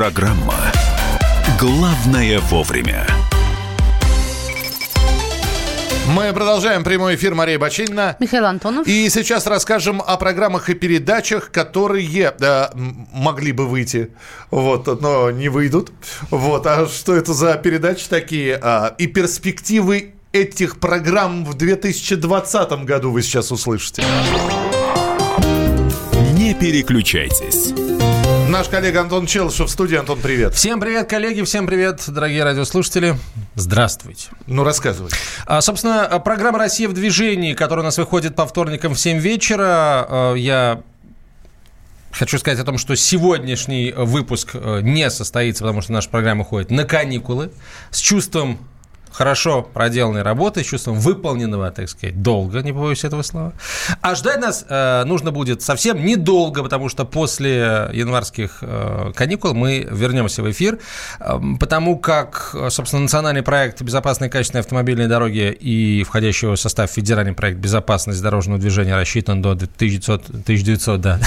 Программа 0.00 0.54
«Главное 1.58 2.40
вовремя». 2.40 3.06
Мы 6.06 6.32
продолжаем 6.32 6.84
прямой 6.84 7.16
эфир 7.16 7.34
Мария 7.34 7.58
Бачинина. 7.58 8.16
Михаил 8.18 8.46
Антонов. 8.46 8.86
И 8.86 9.10
сейчас 9.10 9.46
расскажем 9.46 10.00
о 10.00 10.16
программах 10.16 10.70
и 10.70 10.74
передачах, 10.74 11.50
которые 11.50 12.32
э, 12.40 12.68
могли 13.12 13.52
бы 13.52 13.66
выйти, 13.66 14.10
вот, 14.50 15.02
но 15.02 15.30
не 15.30 15.50
выйдут. 15.50 15.92
Вот, 16.30 16.66
а 16.66 16.86
что 16.86 17.14
это 17.14 17.34
за 17.34 17.56
передачи 17.56 18.08
такие? 18.08 18.58
А, 18.62 18.94
и 18.96 19.06
перспективы 19.06 20.14
этих 20.32 20.80
программ 20.80 21.44
в 21.44 21.52
2020 21.52 22.70
году 22.86 23.10
вы 23.10 23.20
сейчас 23.20 23.52
услышите. 23.52 24.02
Не 26.32 26.54
переключайтесь. 26.54 27.74
Наш 28.50 28.68
коллега 28.68 29.02
Антон 29.02 29.26
Челышев 29.26 29.68
в 29.68 29.70
студии. 29.70 29.96
Антон, 29.96 30.18
привет. 30.20 30.54
Всем 30.54 30.80
привет, 30.80 31.08
коллеги, 31.08 31.42
всем 31.42 31.68
привет, 31.68 32.02
дорогие 32.08 32.42
радиослушатели. 32.42 33.14
Здравствуйте. 33.54 34.30
Ну, 34.48 34.64
рассказывай. 34.64 35.12
А, 35.46 35.60
собственно, 35.60 36.18
программа 36.18 36.58
«Россия 36.58 36.88
в 36.88 36.92
движении», 36.92 37.54
которая 37.54 37.84
у 37.84 37.86
нас 37.86 37.96
выходит 37.96 38.34
по 38.34 38.46
вторникам 38.46 38.94
в 38.94 38.98
7 39.00 39.18
вечера, 39.20 39.64
а, 40.08 40.34
я 40.34 40.82
Хочу 42.10 42.40
сказать 42.40 42.58
о 42.58 42.64
том, 42.64 42.76
что 42.76 42.96
сегодняшний 42.96 43.92
выпуск 43.96 44.50
э, 44.54 44.80
не 44.82 45.08
состоится, 45.10 45.62
потому 45.62 45.80
что 45.80 45.92
наша 45.92 46.10
программа 46.10 46.40
уходит 46.40 46.72
на 46.72 46.82
каникулы 46.84 47.52
с 47.92 48.00
чувством 48.00 48.58
хорошо 49.12 49.62
проделанной 49.62 50.22
работы, 50.22 50.62
с 50.62 50.66
чувством 50.66 50.98
выполненного, 50.98 51.70
так 51.70 51.88
сказать, 51.88 52.22
долга, 52.22 52.62
не 52.62 52.72
побоюсь 52.72 53.04
этого 53.04 53.22
слова. 53.22 53.52
А 54.00 54.14
ждать 54.14 54.40
нас 54.40 54.64
э, 54.68 55.04
нужно 55.04 55.30
будет 55.30 55.62
совсем 55.62 56.04
недолго, 56.04 56.62
потому 56.62 56.88
что 56.88 57.04
после 57.04 57.90
январских 57.92 58.58
э, 58.62 59.12
каникул 59.14 59.54
мы 59.54 59.86
вернемся 59.90 60.42
в 60.42 60.50
эфир, 60.50 60.78
э, 61.18 61.40
потому 61.58 61.98
как, 61.98 62.54
собственно, 62.70 63.02
национальный 63.02 63.42
проект 63.42 63.82
«Безопасные 63.82 64.28
и 64.28 64.30
качественные 64.30 64.60
автомобильные 64.60 65.08
дороги» 65.08 65.50
и 65.50 66.04
входящий 66.04 66.48
в 66.48 66.56
состав 66.56 66.90
федеральный 66.90 67.32
проект 67.32 67.58
«Безопасность 67.58 68.22
дорожного 68.22 68.60
движения» 68.60 68.96
рассчитан 68.96 69.42
до 69.42 69.52
1900, 69.52 70.28
1900 70.30 71.00
да. 71.00 71.18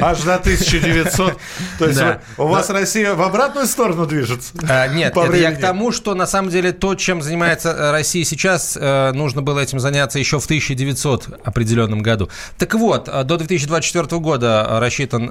Аж 0.00 0.22
до 0.22 0.34
1900. 0.36 1.36
То 1.78 1.86
есть 1.86 1.98
Да. 1.98 2.20
у 2.36 2.46
вас. 2.46 2.70
Россия 2.70 3.14
в 3.14 3.22
обратную 3.22 3.66
сторону 3.66 4.06
движется? 4.06 4.52
А, 4.68 4.86
Нет, 4.88 5.16
это 5.16 5.36
я 5.36 5.52
к 5.52 5.60
тому, 5.60 5.92
что 5.92 6.14
на 6.14 6.26
самом 6.26 6.50
деле 6.50 6.72
то, 6.72 6.94
чем 6.94 7.19
чем 7.20 7.22
занимается 7.22 7.70
э, 7.70 7.90
Россия 7.90 8.24
сейчас, 8.24 8.78
э, 8.80 9.12
нужно 9.12 9.42
было 9.42 9.60
этим 9.60 9.78
заняться 9.78 10.18
еще 10.18 10.38
в 10.38 10.44
1900 10.44 11.40
определенном 11.44 12.00
году. 12.00 12.28
Так 12.58 12.74
вот, 12.74 13.08
э, 13.08 13.24
до 13.24 13.36
2024 13.36 14.20
года 14.20 14.66
рассчитан 14.80 15.30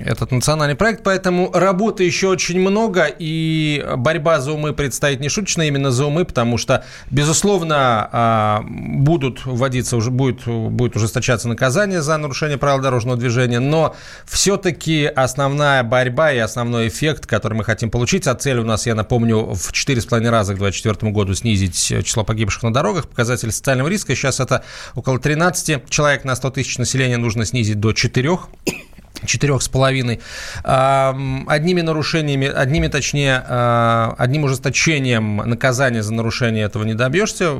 этот 0.00 0.30
национальный 0.32 0.74
проект, 0.74 1.02
поэтому 1.02 1.50
работы 1.52 2.04
еще 2.04 2.28
очень 2.28 2.60
много, 2.60 3.06
и 3.06 3.84
борьба 3.96 4.40
за 4.40 4.52
умы 4.52 4.72
предстоит 4.72 5.20
не 5.20 5.28
шуточно 5.28 5.62
именно 5.62 5.90
за 5.90 6.06
умы, 6.06 6.24
потому 6.24 6.58
что, 6.58 6.84
безусловно, 7.10 8.62
будут 8.68 9.44
вводиться, 9.44 9.96
уже 9.96 10.10
будет, 10.10 10.46
будет 10.46 10.96
ужесточаться 10.96 11.48
наказание 11.48 12.02
за 12.02 12.16
нарушение 12.16 12.58
правил 12.58 12.80
дорожного 12.80 13.16
движения, 13.16 13.60
но 13.60 13.94
все-таки 14.26 15.04
основная 15.04 15.82
борьба 15.82 16.32
и 16.32 16.38
основной 16.38 16.88
эффект, 16.88 17.26
который 17.26 17.54
мы 17.54 17.64
хотим 17.64 17.90
получить, 17.90 18.26
а 18.26 18.34
цель 18.34 18.58
у 18.58 18.64
нас, 18.64 18.86
я 18.86 18.94
напомню, 18.94 19.54
в 19.54 19.72
4,5 19.72 20.30
раза 20.30 20.54
к 20.54 20.58
2024 20.82 21.12
году 21.12 21.34
снизить 21.34 22.04
число 22.04 22.24
погибших 22.24 22.62
на 22.62 22.72
дорогах, 22.72 23.08
показатель 23.08 23.52
социального 23.52 23.88
риска, 23.88 24.14
сейчас 24.14 24.40
это 24.40 24.64
около 24.94 25.18
13 25.18 25.88
человек 25.88 26.24
на 26.24 26.36
100 26.36 26.50
тысяч 26.50 26.78
населения 26.78 27.16
нужно 27.16 27.44
снизить 27.44 27.80
до 27.80 27.92
4 27.92 28.38
четырех 29.26 29.62
с 29.62 29.68
половиной. 29.68 30.20
Одними 30.64 31.80
нарушениями, 31.80 32.48
одними, 32.48 32.88
точнее, 32.88 33.42
а, 33.46 34.14
одним 34.18 34.44
ужесточением 34.44 35.36
наказания 35.36 36.02
за 36.02 36.12
нарушение 36.12 36.64
этого 36.64 36.84
не 36.84 36.94
добьешься. 36.94 37.56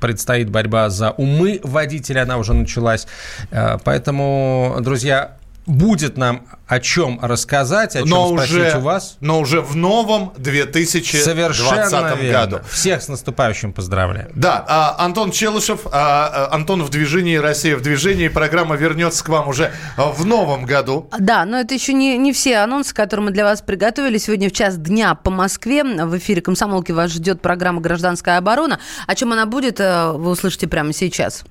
Предстоит 0.00 0.50
борьба 0.50 0.90
за 0.90 1.10
умы 1.10 1.60
водителя, 1.62 2.22
она 2.22 2.38
уже 2.38 2.54
началась. 2.54 3.06
А, 3.50 3.78
поэтому, 3.82 4.76
друзья, 4.80 5.36
будет 5.66 6.16
нам 6.16 6.46
о 6.66 6.80
чем 6.80 7.18
рассказать, 7.22 7.96
о 7.96 8.00
чем 8.00 8.08
но 8.08 8.28
спросить 8.28 8.54
уже, 8.54 8.78
у 8.78 8.80
вас. 8.80 9.16
Но 9.20 9.40
уже 9.40 9.60
в 9.60 9.76
новом 9.76 10.32
2020 10.38 11.22
Совершенно 11.22 12.14
верно. 12.14 12.32
году. 12.32 12.60
Всех 12.68 13.02
с 13.02 13.08
наступающим 13.08 13.72
поздравляем. 13.72 14.30
Да, 14.34 14.64
а, 14.66 15.04
Антон 15.04 15.30
Челышев, 15.30 15.86
а, 15.86 16.48
а, 16.50 16.54
Антон 16.54 16.82
в 16.82 16.90
движении, 16.90 17.36
Россия 17.36 17.76
в 17.76 17.82
движении. 17.82 18.28
Программа 18.28 18.76
вернется 18.76 19.24
к 19.24 19.28
вам 19.28 19.48
уже 19.48 19.72
в 19.96 20.24
новом 20.24 20.64
году. 20.64 21.08
Да, 21.18 21.44
но 21.44 21.60
это 21.60 21.74
еще 21.74 21.92
не, 21.92 22.16
не 22.18 22.32
все 22.32 22.58
анонсы, 22.58 22.94
которые 22.94 23.26
мы 23.26 23.32
для 23.32 23.44
вас 23.44 23.60
приготовили. 23.62 24.18
Сегодня 24.18 24.48
в 24.48 24.52
час 24.52 24.76
дня 24.76 25.14
по 25.14 25.30
Москве 25.30 25.84
в 25.84 26.16
эфире 26.18 26.40
«Комсомолки» 26.40 26.92
вас 26.92 27.12
ждет 27.12 27.40
программа 27.40 27.80
«Гражданская 27.80 28.38
оборона». 28.38 28.80
О 29.06 29.14
чем 29.14 29.32
она 29.32 29.46
будет, 29.46 29.78
э, 29.78 30.12
вы 30.12 30.30
услышите 30.30 30.66
прямо 30.66 30.92
сейчас. 30.92 31.44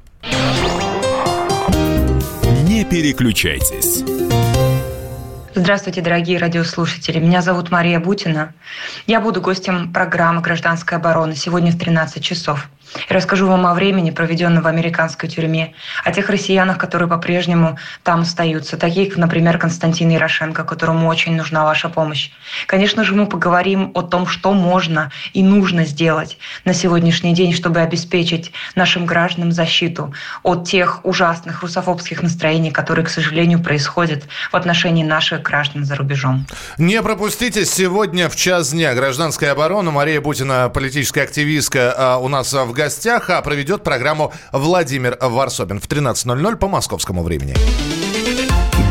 Переключайтесь. 2.83 4.03
Здравствуйте, 5.53 6.01
дорогие 6.01 6.37
радиослушатели. 6.37 7.19
Меня 7.19 7.41
зовут 7.41 7.71
Мария 7.71 7.99
Бутина. 7.99 8.53
Я 9.05 9.19
буду 9.19 9.41
гостем 9.41 9.91
программы 9.91 10.41
«Гражданская 10.41 10.97
оборона» 10.97 11.35
сегодня 11.35 11.71
в 11.71 11.77
13 11.77 12.23
часов. 12.23 12.69
Я 13.09 13.15
расскажу 13.15 13.47
вам 13.47 13.65
о 13.65 13.73
времени, 13.73 14.11
проведенном 14.11 14.63
в 14.63 14.67
американской 14.67 15.29
тюрьме, 15.29 15.73
о 16.03 16.11
тех 16.11 16.29
россиянах, 16.29 16.77
которые 16.77 17.07
по-прежнему 17.07 17.77
там 18.03 18.21
остаются, 18.21 18.77
такие, 18.77 19.07
как, 19.07 19.17
например, 19.17 19.57
Константин 19.57 20.09
Ярошенко, 20.09 20.63
которому 20.63 21.07
очень 21.07 21.35
нужна 21.35 21.63
ваша 21.63 21.89
помощь. 21.89 22.31
Конечно 22.67 23.03
же, 23.03 23.13
мы 23.13 23.27
поговорим 23.27 23.91
о 23.95 24.01
том, 24.01 24.27
что 24.27 24.53
можно 24.53 25.11
и 25.33 25.41
нужно 25.43 25.85
сделать 25.85 26.37
на 26.65 26.73
сегодняшний 26.73 27.33
день, 27.33 27.53
чтобы 27.53 27.79
обеспечить 27.79 28.51
нашим 28.75 29.05
гражданам 29.05 29.51
защиту 29.51 30.13
от 30.43 30.67
тех 30.67 31.05
ужасных 31.05 31.61
русофобских 31.61 32.21
настроений, 32.21 32.71
которые, 32.71 33.05
к 33.05 33.09
сожалению, 33.09 33.61
происходят 33.63 34.23
в 34.51 34.55
отношении 34.55 35.03
наших 35.03 35.43
граждан 35.43 35.85
за 35.85 35.95
рубежом. 35.95 36.45
Не 36.77 37.01
пропустите 37.01 37.65
сегодня 37.65 38.29
в 38.29 38.35
час 38.35 38.71
дня 38.71 38.93
гражданская 38.93 39.51
оборона. 39.51 39.91
Мария 39.91 40.19
Бутина, 40.19 40.69
политическая 40.69 41.23
активистка, 41.23 41.93
а, 41.97 42.17
у 42.17 42.27
нас 42.27 42.51
в 42.53 42.71
гостях, 42.83 43.29
а 43.29 43.41
проведет 43.41 43.83
программу 43.83 44.33
Владимир 44.51 45.17
Варсобин 45.21 45.79
в 45.79 45.87
13.00 45.87 46.55
по 46.55 46.67
московскому 46.67 47.23
времени. 47.23 47.55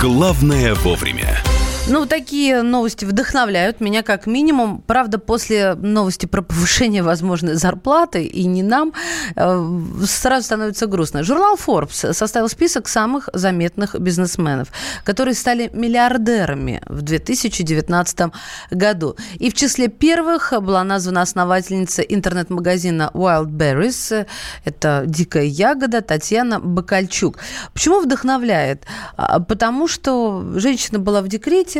Главное 0.00 0.74
вовремя. 0.74 1.42
Ну, 1.90 2.06
такие 2.06 2.62
новости 2.62 3.04
вдохновляют 3.04 3.80
меня 3.80 4.04
как 4.04 4.26
минимум. 4.26 4.80
Правда, 4.86 5.18
после 5.18 5.74
новости 5.74 6.26
про 6.26 6.40
повышение 6.40 7.02
возможной 7.02 7.54
зарплаты, 7.54 8.24
и 8.24 8.46
не 8.46 8.62
нам, 8.62 8.92
э, 9.34 9.80
сразу 10.06 10.44
становится 10.44 10.86
грустно. 10.86 11.24
Журнал 11.24 11.56
Forbes 11.56 12.12
составил 12.12 12.48
список 12.48 12.86
самых 12.86 13.28
заметных 13.32 13.98
бизнесменов, 13.98 14.68
которые 15.02 15.34
стали 15.34 15.68
миллиардерами 15.72 16.80
в 16.86 17.02
2019 17.02 18.32
году. 18.70 19.16
И 19.40 19.50
в 19.50 19.54
числе 19.54 19.88
первых 19.88 20.52
была 20.62 20.84
названа 20.84 21.22
основательница 21.22 22.02
интернет-магазина 22.02 23.10
Wildberries. 23.14 24.26
Это 24.64 25.02
дикая 25.06 25.46
ягода 25.46 26.02
Татьяна 26.02 26.60
Бакальчук. 26.60 27.38
Почему 27.72 28.00
вдохновляет? 28.00 28.84
А, 29.16 29.40
Потому 29.40 29.88
что 29.88 30.44
женщина 30.54 31.00
была 31.00 31.20
в 31.22 31.28
декрете, 31.28 31.79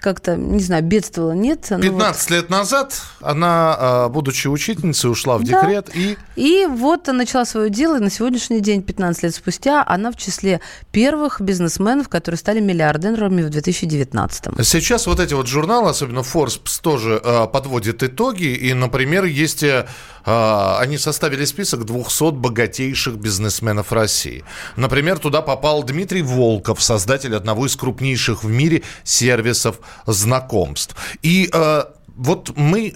как-то, 0.00 0.36
не 0.36 0.62
знаю, 0.62 0.82
бедствовала, 0.82 1.32
нет? 1.32 1.66
Ну 1.70 1.80
15 1.80 2.30
вот. 2.30 2.36
лет 2.36 2.50
назад 2.50 3.00
она, 3.20 3.76
а, 3.78 4.08
будучи 4.08 4.48
учительницей, 4.48 5.10
ушла 5.10 5.38
в 5.38 5.44
Да. 5.44 5.60
декрет 5.60 5.90
и 5.94 6.16
И 6.36 6.66
вот 6.66 7.06
начала 7.06 7.44
свое 7.44 7.70
дело, 7.70 7.96
и 7.96 8.00
на 8.00 8.10
сегодняшний 8.10 8.60
день, 8.60 8.82
15 8.82 9.22
лет 9.22 9.34
спустя, 9.34 9.84
она 9.86 10.10
в 10.10 10.16
числе 10.16 10.60
первых 10.92 11.40
бизнесменов, 11.40 12.08
которые 12.08 12.38
стали 12.38 12.60
миллиардерами 12.60 13.42
в 13.42 13.50
2019. 13.50 14.64
Сейчас 14.64 15.06
вот 15.06 15.20
эти 15.20 15.34
вот 15.34 15.46
журналы, 15.46 15.90
особенно 15.90 16.20
Forbes, 16.20 16.60
тоже 16.82 17.20
э, 17.22 17.46
подводят 17.52 18.02
итоги. 18.02 18.44
И, 18.44 18.72
например, 18.74 19.24
есть... 19.24 19.62
э, 19.62 19.86
э, 20.24 20.76
они 20.78 20.98
составили 20.98 21.44
список 21.44 21.84
200 21.84 22.32
богатейших 22.32 23.16
бизнесменов 23.16 23.92
России. 23.92 24.44
Например, 24.76 25.18
туда 25.18 25.42
попал 25.42 25.82
Дмитрий 25.82 26.22
Волков, 26.22 26.82
создатель 26.82 27.34
одного 27.34 27.66
из 27.66 27.76
крупнейших 27.76 28.44
в 28.44 28.48
мире 28.48 28.82
сервисов 29.04 29.80
знакомств. 30.06 30.96
И... 31.22 31.48
э, 31.52 31.84
вот 32.16 32.54
мы, 32.54 32.92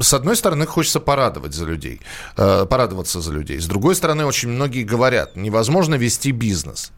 с 0.00 0.12
одной 0.12 0.36
стороны, 0.36 0.66
хочется 0.66 1.00
порадовать 1.00 1.54
за 1.54 1.64
людей, 1.64 2.02
э, 2.36 2.66
порадоваться 2.68 3.22
за 3.22 3.32
людей. 3.32 3.58
С 3.58 3.66
другой 3.66 3.94
стороны, 3.94 4.26
очень 4.26 4.50
многие 4.50 4.84
говорят, 4.84 5.34
невозможно 5.34 5.94
вести 5.94 6.30
бизнес. 6.30 6.92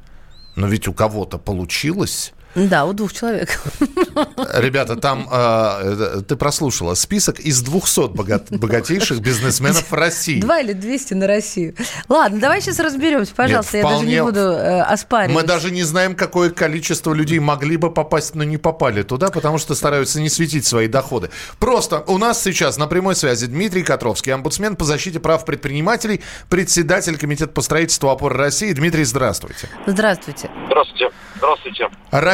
Но 0.56 0.66
ведь 0.66 0.88
у 0.88 0.92
кого-то 0.92 1.38
получилось. 1.38 2.32
Да, 2.54 2.86
у 2.86 2.92
двух 2.92 3.12
человек. 3.12 3.60
Ребята, 4.54 4.96
там 4.96 5.28
э, 5.30 6.22
ты 6.26 6.34
прослушала 6.36 6.94
список 6.94 7.38
из 7.40 7.60
200 7.62 8.08
богат- 8.14 8.50
богатейших 8.50 9.20
бизнесменов 9.20 9.92
России. 9.92 10.40
Два 10.40 10.60
или 10.60 10.72
200 10.72 11.14
на 11.14 11.26
Россию. 11.26 11.74
Ладно, 12.08 12.40
давай 12.40 12.60
сейчас 12.60 12.78
разберемся, 12.80 13.32
пожалуйста. 13.34 13.76
Нет, 13.76 13.84
я 13.84 13.90
даже 13.90 14.04
не 14.06 14.16
вполне- 14.16 14.22
буду 14.24 14.40
э, 14.40 14.80
оспаривать. 14.82 15.34
Мы 15.36 15.42
даже 15.46 15.70
не 15.70 15.82
знаем, 15.84 16.16
какое 16.16 16.50
количество 16.50 17.12
людей 17.12 17.38
могли 17.38 17.76
бы 17.76 17.92
попасть, 17.92 18.34
но 18.34 18.44
не 18.44 18.56
попали 18.56 19.02
туда, 19.02 19.28
потому 19.28 19.58
что 19.58 19.74
стараются 19.74 20.20
не 20.20 20.28
светить 20.28 20.66
свои 20.66 20.88
доходы. 20.88 21.30
Просто 21.58 22.00
у 22.06 22.18
нас 22.18 22.42
сейчас 22.42 22.76
на 22.78 22.86
прямой 22.86 23.14
связи 23.14 23.46
Дмитрий 23.46 23.82
Котровский, 23.82 24.32
омбудсмен 24.32 24.74
по 24.76 24.84
защите 24.84 25.20
прав 25.20 25.44
предпринимателей, 25.44 26.22
председатель 26.48 27.16
Комитета 27.18 27.52
по 27.52 27.60
строительству 27.60 28.08
опоры 28.08 28.36
России. 28.36 28.72
Дмитрий, 28.72 29.04
здравствуйте. 29.04 29.68
Здравствуйте. 29.86 30.50
Здравствуйте. 30.66 31.08
Здравствуйте. 31.36 31.88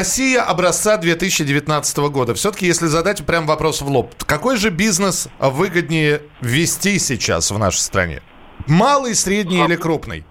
Россия 0.05 0.43
образца 0.43 0.99
2019 0.99 1.97
года. 2.13 2.35
Все-таки, 2.35 2.67
если 2.67 2.89
задать 2.89 3.25
прям 3.25 3.47
вопрос 3.47 3.81
в 3.81 3.89
лоб, 3.89 4.13
какой 4.27 4.59
же 4.59 4.69
бизнес 4.69 5.29
выгоднее 5.39 6.21
вести 6.43 6.99
сейчас 6.99 7.51
в 7.51 7.59
нашей 7.59 7.79
стране? 7.79 8.21
Малый, 8.67 9.15
средний 9.15 9.65
или 9.65 9.77
крупный? 9.77 10.27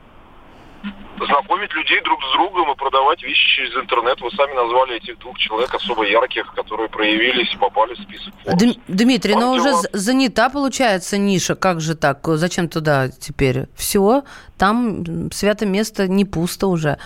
Знакомить 1.17 1.73
людей 1.73 1.99
друг 2.03 2.19
с 2.21 2.33
другом 2.33 2.71
и 2.71 2.75
продавать 2.75 3.23
вещи 3.23 3.47
через 3.55 3.73
интернет. 3.75 4.21
Вы 4.21 4.29
сами 4.37 4.53
назвали 4.53 4.97
этих 4.97 5.17
двух 5.17 5.39
человек 5.39 5.73
особо 5.73 6.05
ярких, 6.05 6.53
которые 6.53 6.87
проявились 6.89 7.51
и 7.51 7.57
попали 7.57 7.95
в 7.95 7.97
список. 7.97 8.31
Дм- 8.45 8.79
Дмитрий, 8.87 9.33
но 9.33 9.55
Вам 9.55 9.59
уже 9.59 9.73
занята 9.93 10.49
получается 10.49 11.17
ниша. 11.17 11.55
Как 11.55 11.81
же 11.81 11.95
так? 11.95 12.19
Зачем 12.23 12.69
туда 12.69 13.09
теперь? 13.09 13.65
Все, 13.75 14.23
там 14.55 15.31
свято 15.31 15.65
место 15.65 16.07
не 16.07 16.25
пусто 16.25 16.67
уже. 16.67 16.99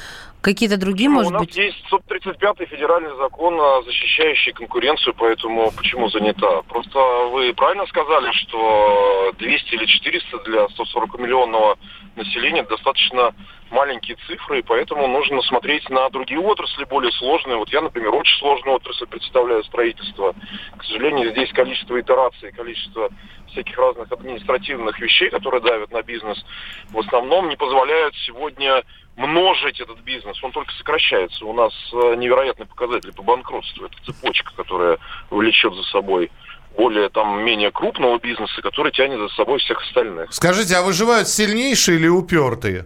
Какие-то 0.48 0.78
другие, 0.78 1.10
Ну, 1.10 1.16
может 1.16 1.32
у 1.32 1.34
нас 1.34 1.42
быть? 1.42 1.58
есть 1.58 1.84
135-й 1.92 2.68
федеральный 2.68 3.14
закон, 3.18 3.60
а, 3.60 3.82
защищающий 3.82 4.54
конкуренцию, 4.54 5.14
поэтому 5.18 5.74
почему 5.76 6.08
занята? 6.08 6.62
Просто 6.70 6.98
вы 7.34 7.54
правильно 7.54 7.86
сказали, 7.88 8.32
что 8.32 9.34
200 9.38 9.76
или 9.76 9.86
400 9.86 10.40
для 10.46 10.68
140-миллионного 10.68 11.78
населения 12.16 12.64
достаточно 12.64 13.36
маленькие 13.72 14.16
цифры, 14.26 14.60
и 14.60 14.62
поэтому 14.62 15.08
нужно 15.08 15.42
смотреть 15.42 15.90
на 15.90 16.10
другие 16.12 16.40
отрасли 16.40 16.86
более 16.86 17.12
сложные. 17.12 17.58
Вот 17.58 17.68
я, 17.74 17.82
например, 17.82 18.16
очень 18.16 18.40
сложную 18.40 18.78
отрасль 18.78 19.06
представляю 19.06 19.66
строительство. 19.66 20.34
К 20.78 20.84
сожалению, 20.86 21.32
здесь 21.32 21.52
количество 21.52 22.00
итераций, 22.00 22.54
количество 22.54 23.10
всяких 23.52 23.78
разных 23.78 24.12
административных 24.12 25.00
вещей, 25.00 25.30
которые 25.30 25.62
давят 25.62 25.92
на 25.92 26.02
бизнес, 26.02 26.44
в 26.90 27.00
основном 27.00 27.50
не 27.50 27.56
позволяют 27.56 28.16
сегодня 28.26 28.84
множить 29.16 29.80
этот 29.80 30.00
бизнес. 30.00 30.42
Он 30.44 30.52
только 30.52 30.72
сокращается. 30.74 31.46
У 31.46 31.54
нас 31.54 31.74
э, 31.92 32.16
невероятный 32.16 32.66
показатель 32.66 33.14
по 33.14 33.24
банкротству. 33.24 33.86
Это 33.86 33.96
цепочка, 34.06 34.52
которая 34.56 35.00
влечет 35.30 35.74
за 35.74 35.84
собой 35.84 36.32
более 36.78 37.10
там 37.10 37.44
менее 37.44 37.72
крупного 37.72 38.20
бизнеса, 38.20 38.62
который 38.62 38.92
тянет 38.92 39.20
за 39.20 39.30
собой 39.30 39.58
всех 39.60 39.82
остальных. 39.82 40.32
Скажите, 40.32 40.76
а 40.76 40.84
выживают 40.84 41.28
сильнейшие 41.28 41.98
или 41.98 42.08
упертые? 42.08 42.86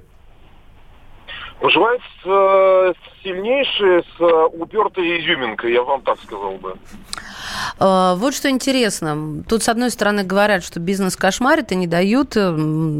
Выживает 1.59 2.01
э, 2.25 2.93
сильнейшие 3.23 4.03
с 4.03 4.21
э, 4.21 4.45
упертой 4.53 5.19
изюминкой, 5.19 5.73
я 5.73 5.83
вам 5.83 6.01
так 6.01 6.19
сказал 6.21 6.53
бы. 6.57 6.75
А, 7.79 8.15
вот 8.15 8.33
что 8.33 8.49
интересно. 8.49 9.43
Тут, 9.47 9.63
с 9.63 9.69
одной 9.69 9.89
стороны, 9.91 10.23
говорят, 10.23 10.63
что 10.63 10.79
бизнес 10.79 11.15
кошмарит 11.15 11.71
и 11.71 11.75
не 11.75 11.87
дают 11.87 12.35
э, 12.35 12.49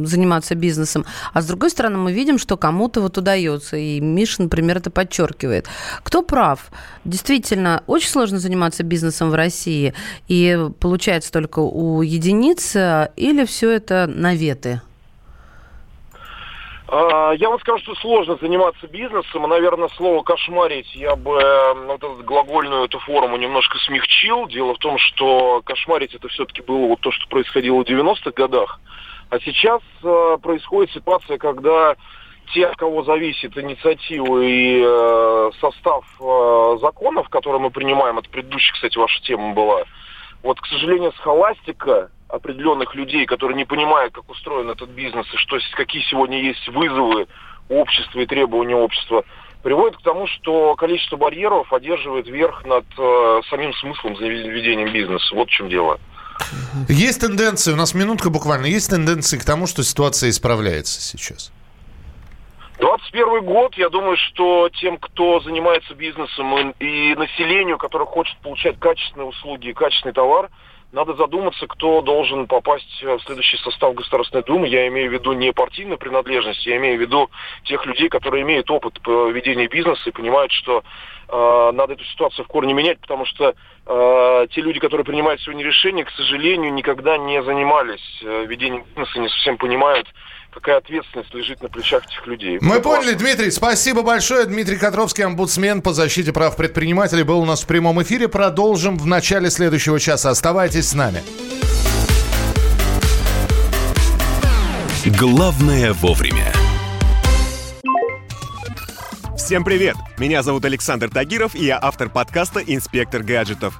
заниматься 0.06 0.56
бизнесом. 0.56 1.06
А 1.34 1.42
с 1.42 1.48
другой 1.48 1.70
стороны, 1.70 1.98
мы 1.98 2.12
видим, 2.12 2.38
что 2.38 2.58
кому-то 2.58 3.02
вот 3.02 3.18
удается. 3.18 3.78
И 3.78 4.00
Миша, 4.00 4.44
например, 4.44 4.78
это 4.78 4.92
подчеркивает. 4.92 5.68
Кто 6.04 6.22
прав? 6.22 6.72
Действительно, 7.06 7.84
очень 7.88 8.10
сложно 8.10 8.40
заниматься 8.40 8.84
бизнесом 8.84 9.30
в 9.30 9.36
России. 9.36 9.94
И 10.28 10.58
получается 10.80 11.32
только 11.32 11.60
у 11.60 12.02
единиц. 12.02 12.76
Или 13.16 13.46
все 13.46 13.72
это 13.72 14.08
наветы? 14.08 14.82
А, 16.94 17.32
Я 17.32 17.50
вам 17.50 17.60
скажу, 17.62 17.80
что 17.80 17.96
сложно 17.96 18.38
заниматься 18.42 18.86
бизнесом. 18.86 19.44
Наверное, 19.44 19.88
слово 19.96 20.24
«кошмарить» 20.24 20.94
я 20.94 21.16
бы 21.16 21.40
э, 21.40 21.74
вот 21.86 22.04
эту 22.04 22.22
глагольную 22.26 22.84
эту 22.84 23.00
форму 23.00 23.38
немножко 23.38 23.78
смягчил. 23.78 24.46
Дело 24.48 24.76
в 24.76 24.78
том, 24.78 24.98
что 24.98 25.62
кошмарить 25.64 26.14
это 26.14 26.28
все-таки 26.28 26.62
было 26.62 26.88
вот 26.88 27.00
то, 27.00 27.12
что 27.12 27.30
происходило 27.30 27.78
в 27.78 27.88
90-х 27.88 28.32
годах. 28.32 28.82
А 29.30 29.40
сейчас 29.40 29.82
э, 30.04 30.38
происходит 30.44 30.92
ситуация, 30.92 31.38
когда 31.38 31.96
те, 32.54 32.66
от 32.66 32.76
кого 32.76 33.04
зависит 33.04 33.58
инициатива 33.58 34.42
и 34.42 34.84
э, 34.86 35.52
состав 35.62 36.04
э, 36.20 36.78
законов, 36.82 37.30
которые 37.30 37.62
мы 37.62 37.72
принимаем, 37.72 38.20
это 38.20 38.30
предыдущая, 38.30 38.74
кстати, 38.74 38.98
ваша 38.98 39.22
тема 39.22 39.54
была, 39.54 39.86
вот, 40.44 40.60
к 40.60 40.66
сожалению, 40.66 41.14
схоластика 41.14 42.12
определенных 42.32 42.96
людей, 42.96 43.26
которые 43.26 43.58
не 43.58 43.66
понимают, 43.66 44.14
как 44.14 44.30
устроен 44.30 44.70
этот 44.70 44.90
бизнес 44.90 45.26
и 45.34 45.38
что, 45.38 45.58
какие 45.76 46.02
сегодня 46.04 46.42
есть 46.42 46.68
вызовы 46.70 47.28
общества 47.70 48.20
и 48.20 48.26
требования 48.26 48.76
общества, 48.76 49.24
приводит 49.64 49.98
к 49.98 50.02
тому, 50.02 50.28
что 50.28 50.76
количество 50.76 51.18
барьеров 51.18 51.72
одерживает 51.72 52.28
верх 52.28 52.66
над 52.66 52.86
э, 52.98 53.42
самим 53.50 53.74
смыслом 53.74 54.16
ведения 54.16 54.90
бизнеса. 54.92 55.36
Вот 55.36 55.50
в 55.50 55.52
чем 55.52 55.70
дело. 55.70 56.00
Есть 56.88 57.22
тенденции, 57.22 57.72
у 57.72 57.76
нас 57.76 57.94
минутка 57.94 58.30
буквально, 58.30 58.66
есть 58.66 58.90
тенденции 58.90 59.38
к 59.38 59.46
тому, 59.46 59.68
что 59.68 59.84
ситуация 59.84 60.30
исправляется 60.30 61.00
сейчас? 61.02 61.52
21 62.80 63.46
год, 63.46 63.76
я 63.76 63.90
думаю, 63.90 64.18
что 64.18 64.70
тем, 64.70 64.98
кто 64.98 65.40
занимается 65.42 65.94
бизнесом 65.94 66.72
и 66.80 67.14
населению, 67.14 67.78
которое 67.78 68.06
хочет 68.06 68.36
получать 68.40 68.80
качественные 68.80 69.28
услуги 69.28 69.68
и 69.68 69.74
качественный 69.74 70.14
товар, 70.14 70.50
надо 70.92 71.14
задуматься, 71.14 71.68
кто 71.68 72.02
должен 72.02 72.48
попасть 72.48 73.02
в 73.02 73.20
следующий 73.22 73.58
состав 73.58 73.94
Государственной 73.94 74.44
Думы. 74.44 74.68
Я 74.68 74.88
имею 74.88 75.10
в 75.10 75.14
виду 75.14 75.32
не 75.34 75.54
партийную 75.54 75.98
принадлежность, 75.98 76.66
я 76.66 76.78
имею 76.78 76.98
в 76.98 77.02
виду 77.02 77.30
тех 77.64 77.86
людей, 77.86 78.10
которые 78.10 78.44
имеют 78.44 78.70
опыт 78.70 79.00
по 79.02 79.30
ведению 79.30 79.70
бизнеса 79.70 80.02
и 80.10 80.12
понимают, 80.12 80.52
что 80.52 80.84
э, 81.30 81.72
надо 81.74 81.94
эту 81.94 82.04
ситуацию 82.06 82.44
в 82.44 82.48
корне 82.50 82.74
менять, 82.74 83.00
потому 83.00 83.26
что 83.26 83.56
э, 83.86 84.48
те 84.52 84.62
люди, 84.62 84.80
которые 84.80 85.06
принимают 85.06 85.42
сегодня 85.42 85.64
решения, 85.64 86.04
к 86.04 86.12
сожалению, 86.12 86.74
никогда 86.74 87.18
не 87.18 87.42
занимались 87.42 88.22
э, 88.22 88.46
ведением 88.46 88.84
бизнеса, 88.96 89.20
не 89.20 89.30
совсем 89.30 89.58
понимают, 89.58 90.08
какая 90.52 90.78
ответственность 90.78 91.34
лежит 91.34 91.62
на 91.62 91.70
плечах 91.70 92.06
этих 92.06 92.28
людей. 92.28 92.60
Мы 92.62 92.76
Это 92.76 92.84
поняли, 92.84 93.14
важно. 93.14 93.20
Дмитрий. 93.20 93.52
Спасибо 93.52 94.04
большое. 94.04 94.46
Дмитрий 94.46 94.78
Котровский, 94.78 95.24
омбудсмен 95.24 95.82
по 95.82 95.94
защите 95.94 96.34
прав 96.34 96.56
предпринимателей, 96.56 97.24
был 97.24 97.40
у 97.40 97.46
нас 97.46 97.64
в 97.64 97.68
прямом 97.68 98.02
эфире. 98.04 98.28
Продолжим 98.28 98.98
в 98.98 99.06
начале 99.06 99.50
следующего 99.50 100.00
часа. 100.00 100.30
Оставайтесь 100.30 100.90
с 100.90 100.94
нами. 100.94 101.24
Главное 105.06 105.94
вовремя. 105.94 106.54
Всем 109.36 109.64
привет! 109.64 109.96
Меня 110.18 110.44
зовут 110.44 110.64
Александр 110.66 111.10
Тагиров, 111.10 111.56
и 111.56 111.66
я 111.66 111.80
автор 111.82 112.10
подкаста 112.10 112.60
«Инспектор 112.60 113.24
гаджетов». 113.24 113.80